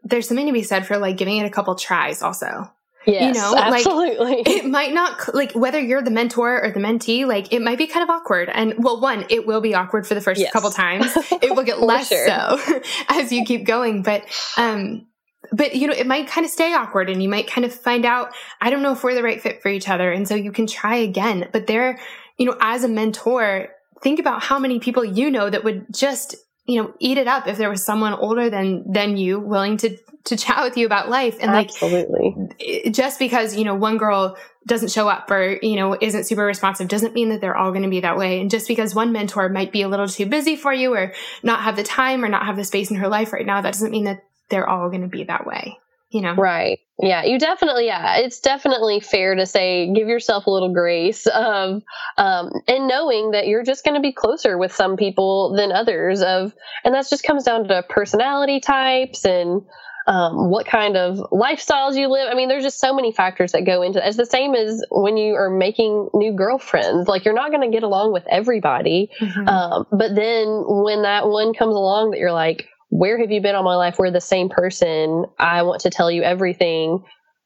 [0.05, 2.71] there's something to be said for like giving it a couple tries also.
[3.07, 4.25] Yes, you know, absolutely.
[4.25, 7.79] Like, it might not like whether you're the mentor or the mentee, like it might
[7.79, 8.51] be kind of awkward.
[8.53, 10.53] And well, one, it will be awkward for the first yes.
[10.53, 11.17] couple times.
[11.43, 12.27] It will get less sure.
[12.27, 14.03] so as you keep going.
[14.03, 14.25] But
[14.57, 15.07] um,
[15.53, 18.05] but you know, it might kind of stay awkward, and you might kind of find
[18.05, 20.51] out, I don't know if we're the right fit for each other, and so you
[20.51, 21.49] can try again.
[21.53, 22.01] But there,
[22.39, 23.69] you know, as a mentor,
[24.03, 26.37] think about how many people you know that would just
[26.67, 29.97] you know, eat it up if there was someone older than than you willing to
[30.25, 31.37] to chat with you about life.
[31.41, 32.91] And like absolutely.
[32.91, 34.37] just because you know one girl
[34.67, 37.85] doesn't show up or you know isn't super responsive doesn't mean that they're all going
[37.85, 38.41] to be that way.
[38.41, 41.61] And just because one mentor might be a little too busy for you or not
[41.61, 43.93] have the time or not have the space in her life right now that doesn't
[43.93, 45.79] mean that they're all going to be that way
[46.17, 50.51] you know right yeah you definitely yeah it's definitely fair to say give yourself a
[50.51, 51.83] little grace of
[52.17, 56.23] um and knowing that you're just going to be closer with some people than others
[56.23, 56.55] of
[56.85, 59.61] and that just comes down to personality types and
[60.07, 62.29] um, what kind of lifestyles you live.
[62.31, 64.07] I mean, there's just so many factors that go into it.
[64.07, 67.09] It's the same as when you are making new girlfriends.
[67.09, 69.11] Like, you're not going to get along with everybody.
[69.21, 69.49] Mm-hmm.
[69.49, 73.55] Um, but then when that one comes along that you're like, where have you been
[73.55, 73.97] all my life?
[73.99, 75.25] We're the same person.
[75.39, 77.05] I want to tell you everything.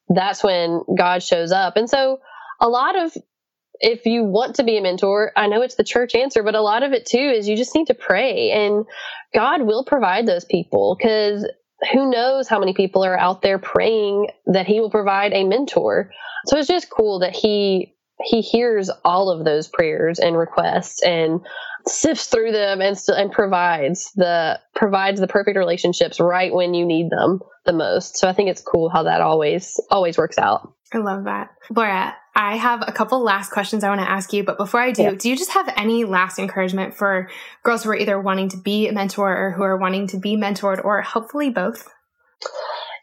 [0.09, 1.77] That's when God shows up.
[1.77, 2.21] And so
[2.61, 3.13] a lot of
[3.81, 6.61] if you want to be a mentor, I know it's the church answer, but a
[6.61, 8.85] lot of it too is you just need to pray and
[9.35, 11.51] God will provide those people because
[11.93, 16.11] who knows how many people are out there praying that he will provide a mentor.
[16.47, 21.41] So it's just cool that he he hears all of those prayers and requests and
[21.87, 27.11] sifts through them and and provides the provides the perfect relationships right when you need
[27.11, 28.17] them the most.
[28.17, 30.73] So I think it's cool how that always always works out.
[30.93, 31.51] I love that.
[31.75, 34.91] Laura, I have a couple last questions I want to ask you, but before I
[34.91, 35.11] do, yeah.
[35.13, 37.29] do you just have any last encouragement for
[37.63, 40.37] girls who are either wanting to be a mentor or who are wanting to be
[40.37, 41.89] mentored or hopefully both?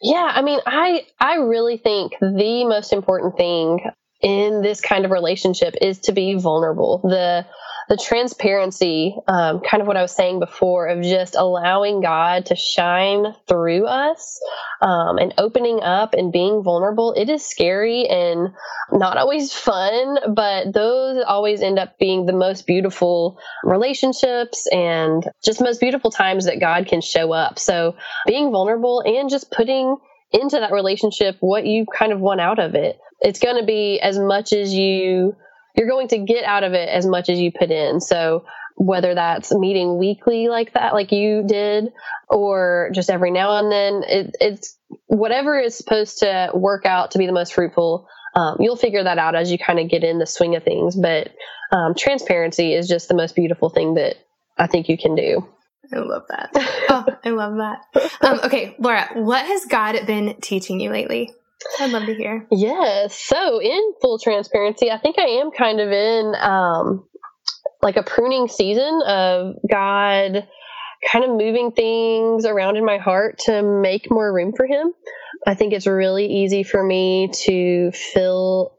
[0.01, 3.79] Yeah, I mean, I I really think the most important thing
[4.21, 7.01] in this kind of relationship is to be vulnerable.
[7.03, 7.45] The
[7.89, 12.55] the transparency, um, kind of what I was saying before, of just allowing God to
[12.55, 14.39] shine through us
[14.81, 17.13] um, and opening up and being vulnerable.
[17.13, 18.49] It is scary and
[18.91, 25.61] not always fun, but those always end up being the most beautiful relationships and just
[25.61, 27.57] most beautiful times that God can show up.
[27.57, 29.95] So being vulnerable and just putting
[30.31, 32.99] into that relationship what you kind of want out of it.
[33.21, 35.35] It's going to be as much as you
[35.77, 38.01] you're going to get out of it as much as you put in.
[38.01, 41.91] So whether that's meeting weekly like that, like you did,
[42.29, 47.17] or just every now and then, it, it's whatever is supposed to work out to
[47.17, 48.07] be the most fruitful.
[48.35, 50.95] Um, you'll figure that out as you kind of get in the swing of things.
[50.95, 51.29] But
[51.71, 54.15] um, transparency is just the most beautiful thing that
[54.57, 55.47] I think you can do.
[55.93, 56.49] I love that.
[56.89, 58.11] oh, I love that.
[58.21, 61.33] Um, okay, Laura, what has God been teaching you lately?
[61.79, 62.47] I'd love to hear.
[62.51, 63.19] Yes.
[63.19, 67.07] So, in full transparency, I think I am kind of in um,
[67.81, 70.47] like a pruning season of God
[71.11, 74.93] kind of moving things around in my heart to make more room for Him.
[75.45, 78.73] I think it's really easy for me to fill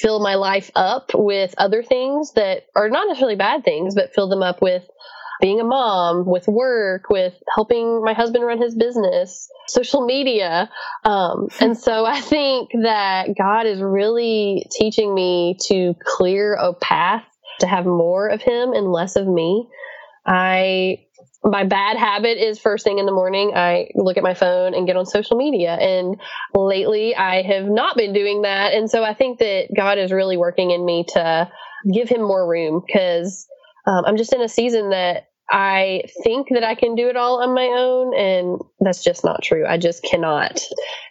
[0.00, 4.28] fill my life up with other things that are not necessarily bad things, but fill
[4.28, 4.82] them up with
[5.40, 10.70] being a mom, with work, with helping my husband run his business, social media.
[11.04, 17.24] Um, and so I think that God is really teaching me to clear a path
[17.60, 19.68] to have more of Him and less of me.
[20.26, 21.04] I
[21.42, 24.86] my bad habit is first thing in the morning I look at my phone and
[24.86, 26.20] get on social media and
[26.54, 30.36] lately I have not been doing that and so I think that God is really
[30.36, 31.50] working in me to
[31.90, 33.48] give him more room cuz
[33.86, 37.42] um, I'm just in a season that I think that I can do it all
[37.42, 39.66] on my own, and that's just not true.
[39.66, 40.60] I just cannot.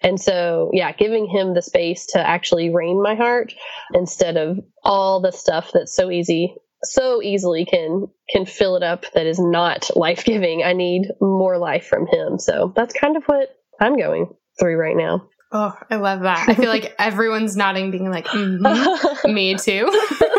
[0.02, 3.54] And so, yeah, giving him the space to actually reign my heart
[3.94, 9.06] instead of all the stuff that's so easy, so easily can can fill it up
[9.14, 10.64] that is not life giving.
[10.64, 12.40] I need more life from him.
[12.40, 13.50] So that's kind of what
[13.82, 14.28] I'm going
[14.58, 15.28] through right now.
[15.52, 16.48] Oh, I love that.
[16.48, 19.90] I feel like everyone's nodding, being like, mm-hmm, me too.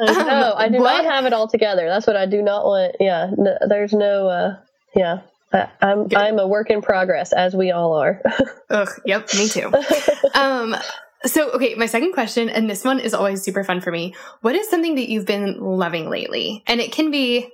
[0.00, 0.54] I know.
[0.56, 1.02] I do what?
[1.02, 1.86] not have it all together.
[1.86, 2.96] That's what I do not want.
[3.00, 3.30] Yeah.
[3.68, 4.56] there's no, uh,
[4.94, 5.20] yeah.
[5.52, 8.22] I, am I'm, I'm a work in progress, as we all are.
[8.70, 8.88] Ugh.
[9.04, 9.34] Yep.
[9.34, 9.72] Me too.
[10.34, 10.76] um,
[11.24, 14.14] so, okay, my second question, and this one is always super fun for me.
[14.40, 16.62] What is something that you've been loving lately?
[16.66, 17.52] And it can be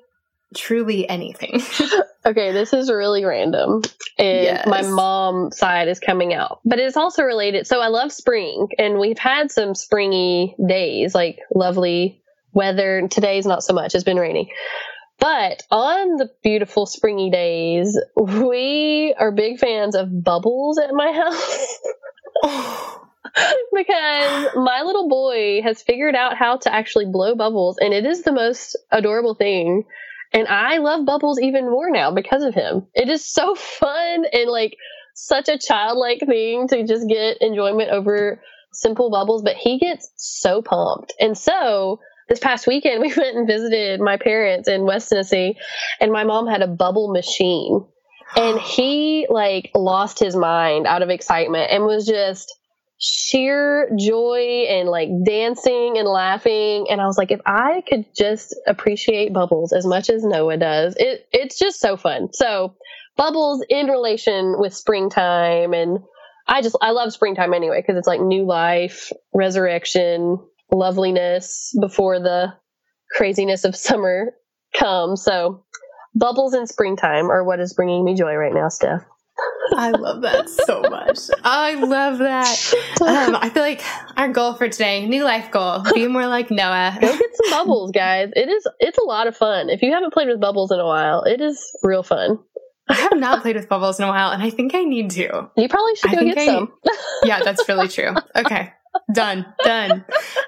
[0.55, 1.61] truly anything.
[2.27, 3.83] okay, this is really random.
[4.19, 4.67] And yes.
[4.67, 6.61] my mom side is coming out.
[6.65, 7.67] But it's also related.
[7.67, 12.23] So I love spring and we've had some springy days, like lovely
[12.57, 13.07] weather.
[13.09, 13.95] Today's not so much.
[13.95, 14.49] It's been raining.
[15.19, 21.79] But on the beautiful springy days, we are big fans of bubbles at my house.
[23.75, 28.23] because my little boy has figured out how to actually blow bubbles and it is
[28.23, 29.85] the most adorable thing
[30.33, 32.87] and I love bubbles even more now because of him.
[32.95, 34.77] It is so fun and like
[35.15, 38.43] such a childlike thing to just get enjoyment over
[38.73, 41.15] simple bubbles, but he gets so pumped.
[41.19, 45.57] And so this past weekend we went and visited my parents in West Tennessee,
[46.01, 47.85] and my mom had a bubble machine,
[48.37, 52.55] and he like lost his mind out of excitement and was just
[52.99, 56.87] sheer joy and like dancing and laughing.
[56.91, 60.97] And I was like if I could just appreciate bubbles as much as Noah does
[60.99, 62.33] it it's just so fun.
[62.33, 62.75] So
[63.17, 65.99] bubbles in relation with springtime and
[66.47, 70.39] I just I love springtime anyway because it's like new life resurrection
[70.71, 72.53] loveliness before the
[73.17, 74.33] craziness of summer
[74.75, 75.65] comes so
[76.15, 79.05] bubbles in springtime are what is bringing me joy right now Steph
[79.75, 81.19] I love that so much.
[81.45, 82.75] I love that.
[82.99, 83.83] Um, I feel like
[84.17, 86.97] our goal for today, new life goal, be more like Noah.
[86.99, 88.31] Go get some bubbles, guys.
[88.35, 89.69] It is it's a lot of fun.
[89.69, 92.39] If you haven't played with bubbles in a while, it is real fun.
[92.89, 95.51] I have not played with bubbles in a while, and I think I need to.
[95.57, 96.73] You probably should go get I, some.
[97.23, 98.15] yeah, that's really true.
[98.35, 98.73] Okay.
[99.13, 99.47] Done.
[99.65, 100.05] Done.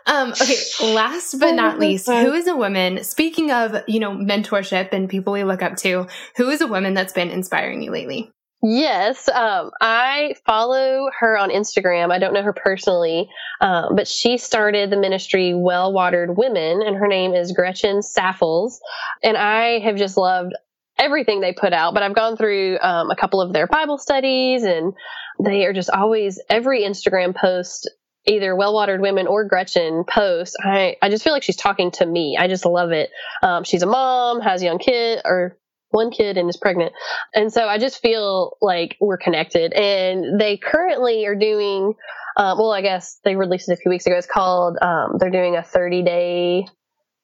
[0.07, 0.57] Um, okay.
[0.83, 5.33] Last but not least, who is a woman, speaking of, you know, mentorship and people
[5.33, 8.31] we look up to, who is a woman that's been inspiring you lately?
[8.61, 12.11] Yes, um, I follow her on Instagram.
[12.11, 13.29] I don't know her personally,
[13.61, 18.81] um, but she started the ministry Well Watered Women, and her name is Gretchen Saffles.
[19.23, 20.55] And I have just loved
[20.99, 21.95] everything they put out.
[21.95, 24.93] But I've gone through um, a couple of their Bible studies, and
[25.39, 27.89] they are just always every Instagram post.
[28.29, 30.57] Either well watered women or Gretchen post.
[30.63, 32.37] I, I just feel like she's talking to me.
[32.39, 33.11] I just love it.
[33.43, 35.59] Um, she's a mom, has a young kid, or
[35.91, 36.93] one kid and is pregnant.
[37.35, 39.73] And so I just feel like we're connected.
[39.73, 41.95] And they currently are doing,
[42.37, 44.17] um, well, I guess they released it a few weeks ago.
[44.17, 46.67] It's called, um, they're doing a 30 day,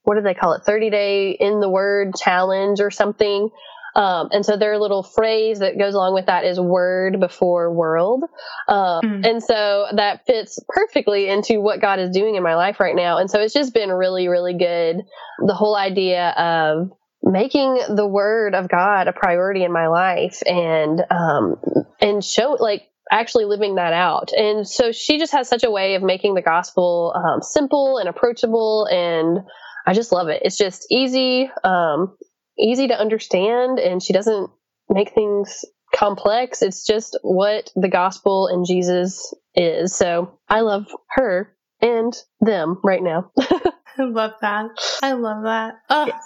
[0.02, 0.62] what do they call it?
[0.64, 3.50] 30 day in the word challenge or something.
[3.94, 8.24] Um, and so their little phrase that goes along with that is word before world.
[8.68, 9.26] Um, mm.
[9.26, 13.18] And so that fits perfectly into what God is doing in my life right now.
[13.18, 15.02] And so it's just been really, really good.
[15.46, 16.90] The whole idea of
[17.22, 21.56] making the word of God a priority in my life and um,
[22.00, 24.32] and show like actually living that out.
[24.32, 28.08] And so she just has such a way of making the gospel um, simple and
[28.08, 29.38] approachable, and
[29.86, 30.42] I just love it.
[30.44, 32.16] It's just easy, um,
[32.58, 34.50] easy to understand, and she doesn't
[34.88, 36.62] make things complex.
[36.62, 39.94] It's just what the gospel and Jesus is.
[39.94, 43.30] So I love her and them right now.
[43.38, 44.70] I love that.
[45.02, 45.74] I love that.
[45.88, 46.22] Oh, yes.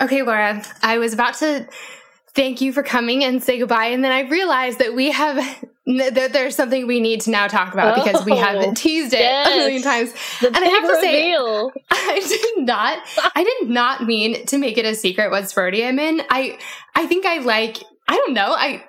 [0.00, 1.68] Okay, Laura, I was about to
[2.36, 3.86] thank you for coming and say goodbye.
[3.86, 5.36] And then I realized that we have,
[5.86, 9.20] that there's something we need to now talk about because we have oh, teased it
[9.20, 9.48] yes.
[9.48, 10.12] a million times.
[10.40, 11.70] The and I have to reveal.
[11.70, 12.98] say, I did not,
[13.34, 16.20] I did not mean to make it a secret what sorority I'm in.
[16.30, 16.58] I,
[16.94, 17.78] I think I like
[18.08, 18.54] I don't know.
[18.56, 18.84] I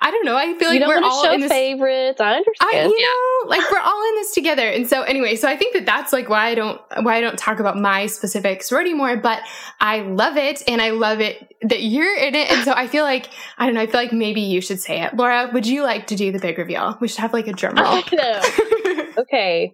[0.00, 0.36] I don't know.
[0.36, 2.18] I feel like we're all in this favorites.
[2.18, 2.70] I understand.
[2.72, 4.66] I, you know, like we're all in this together.
[4.66, 7.38] And so anyway, so I think that that's like why I don't why I don't
[7.38, 9.18] talk about my specific sorority more.
[9.18, 9.42] But
[9.80, 12.50] I love it, and I love it that you're in it.
[12.50, 13.82] And so I feel like I don't know.
[13.82, 15.50] I feel like maybe you should say it, Laura.
[15.52, 16.96] Would you like to do the big reveal?
[17.02, 18.02] We should have like a drum roll.
[19.18, 19.72] okay,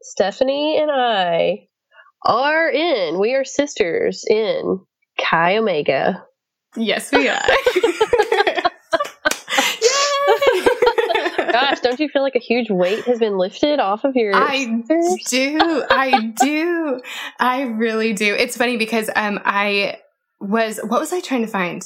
[0.00, 1.68] Stephanie and I
[2.24, 3.20] are in.
[3.20, 4.80] We are sisters in
[5.20, 6.24] Chi Omega.
[6.76, 7.42] Yes, we are.
[11.52, 14.34] Gosh, don't you feel like a huge weight has been lifted off of your?
[14.34, 14.82] I
[15.28, 15.84] do.
[15.90, 17.00] I do.
[17.38, 18.34] I really do.
[18.34, 19.98] It's funny because um, I
[20.40, 20.80] was.
[20.82, 21.82] What was I trying to find?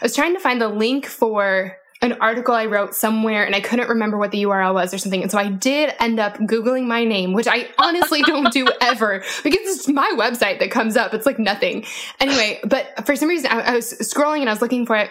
[0.00, 3.60] I was trying to find the link for an article I wrote somewhere and I
[3.60, 5.22] couldn't remember what the URL was or something.
[5.22, 9.22] And so I did end up Googling my name, which I honestly don't do ever
[9.42, 11.12] because it's my website that comes up.
[11.12, 11.84] It's like nothing.
[12.18, 15.10] Anyway, but for some reason I, I was scrolling and I was looking for it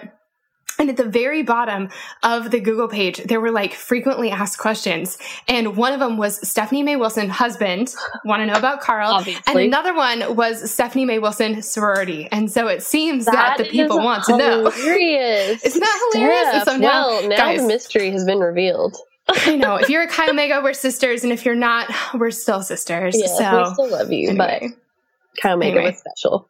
[0.79, 1.89] and at the very bottom
[2.23, 5.17] of the Google page, there were like frequently asked questions.
[5.47, 7.93] And one of them was Stephanie May Wilson, husband,
[8.25, 9.11] want to know about Carl.
[9.11, 9.43] Obviously.
[9.47, 12.29] And another one was Stephanie May Wilson, sorority.
[12.31, 14.69] And so it seems that, that the people want to know.
[14.69, 15.63] Hilarious.
[15.65, 16.63] Isn't that hilarious?
[16.63, 18.95] So now, well, now guys, the mystery has been revealed.
[19.29, 19.75] I know.
[19.79, 21.23] If you're a Chi Omega, we're sisters.
[21.23, 23.15] And if you're not, we're still sisters.
[23.17, 24.29] Yeah, so we still love you.
[24.29, 24.69] Anyway.
[24.71, 25.91] But Chi Omega anyway.
[25.91, 26.49] was special.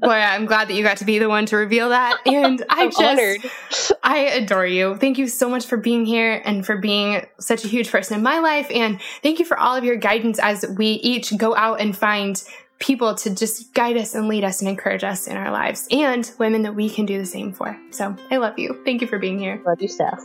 [0.00, 2.18] Boy, I'm glad that you got to be the one to reveal that.
[2.26, 3.98] And I just, honored.
[4.02, 4.96] I adore you.
[4.96, 8.22] Thank you so much for being here and for being such a huge person in
[8.22, 8.66] my life.
[8.70, 12.42] And thank you for all of your guidance as we each go out and find
[12.78, 16.30] people to just guide us and lead us and encourage us in our lives and
[16.38, 17.78] women that we can do the same for.
[17.90, 18.82] So I love you.
[18.84, 19.62] Thank you for being here.
[19.64, 20.20] Love you, Steph.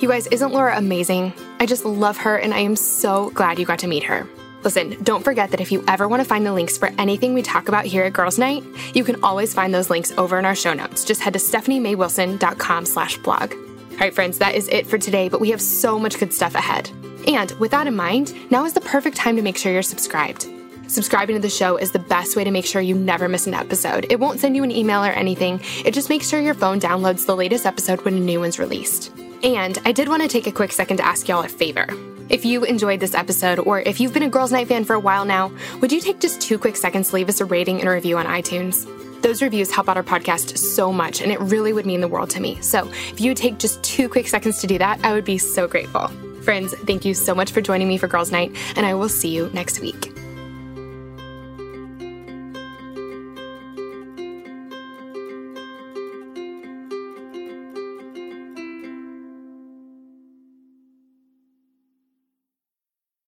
[0.00, 1.32] You guys, isn't Laura amazing?
[1.58, 4.28] I just love her and I am so glad you got to meet her.
[4.64, 7.42] Listen, don't forget that if you ever want to find the links for anything we
[7.42, 8.64] talk about here at Girls Night,
[8.94, 11.04] you can always find those links over in our show notes.
[11.04, 13.52] Just head to stephaniemaywilson.com slash blog.
[13.52, 16.54] All right, friends, that is it for today, but we have so much good stuff
[16.54, 16.90] ahead.
[17.26, 20.46] And with that in mind, now is the perfect time to make sure you're subscribed.
[20.88, 23.54] Subscribing to the show is the best way to make sure you never miss an
[23.54, 24.06] episode.
[24.08, 27.26] It won't send you an email or anything, it just makes sure your phone downloads
[27.26, 29.12] the latest episode when a new one's released.
[29.42, 31.86] And I did want to take a quick second to ask y'all a favor.
[32.28, 35.00] If you enjoyed this episode, or if you've been a Girls Night fan for a
[35.00, 35.50] while now,
[35.80, 38.18] would you take just two quick seconds to leave us a rating and a review
[38.18, 38.86] on iTunes?
[39.22, 42.30] Those reviews help out our podcast so much, and it really would mean the world
[42.30, 42.60] to me.
[42.60, 45.66] So if you take just two quick seconds to do that, I would be so
[45.66, 46.08] grateful.
[46.42, 49.28] Friends, thank you so much for joining me for Girls Night, and I will see
[49.28, 50.17] you next week.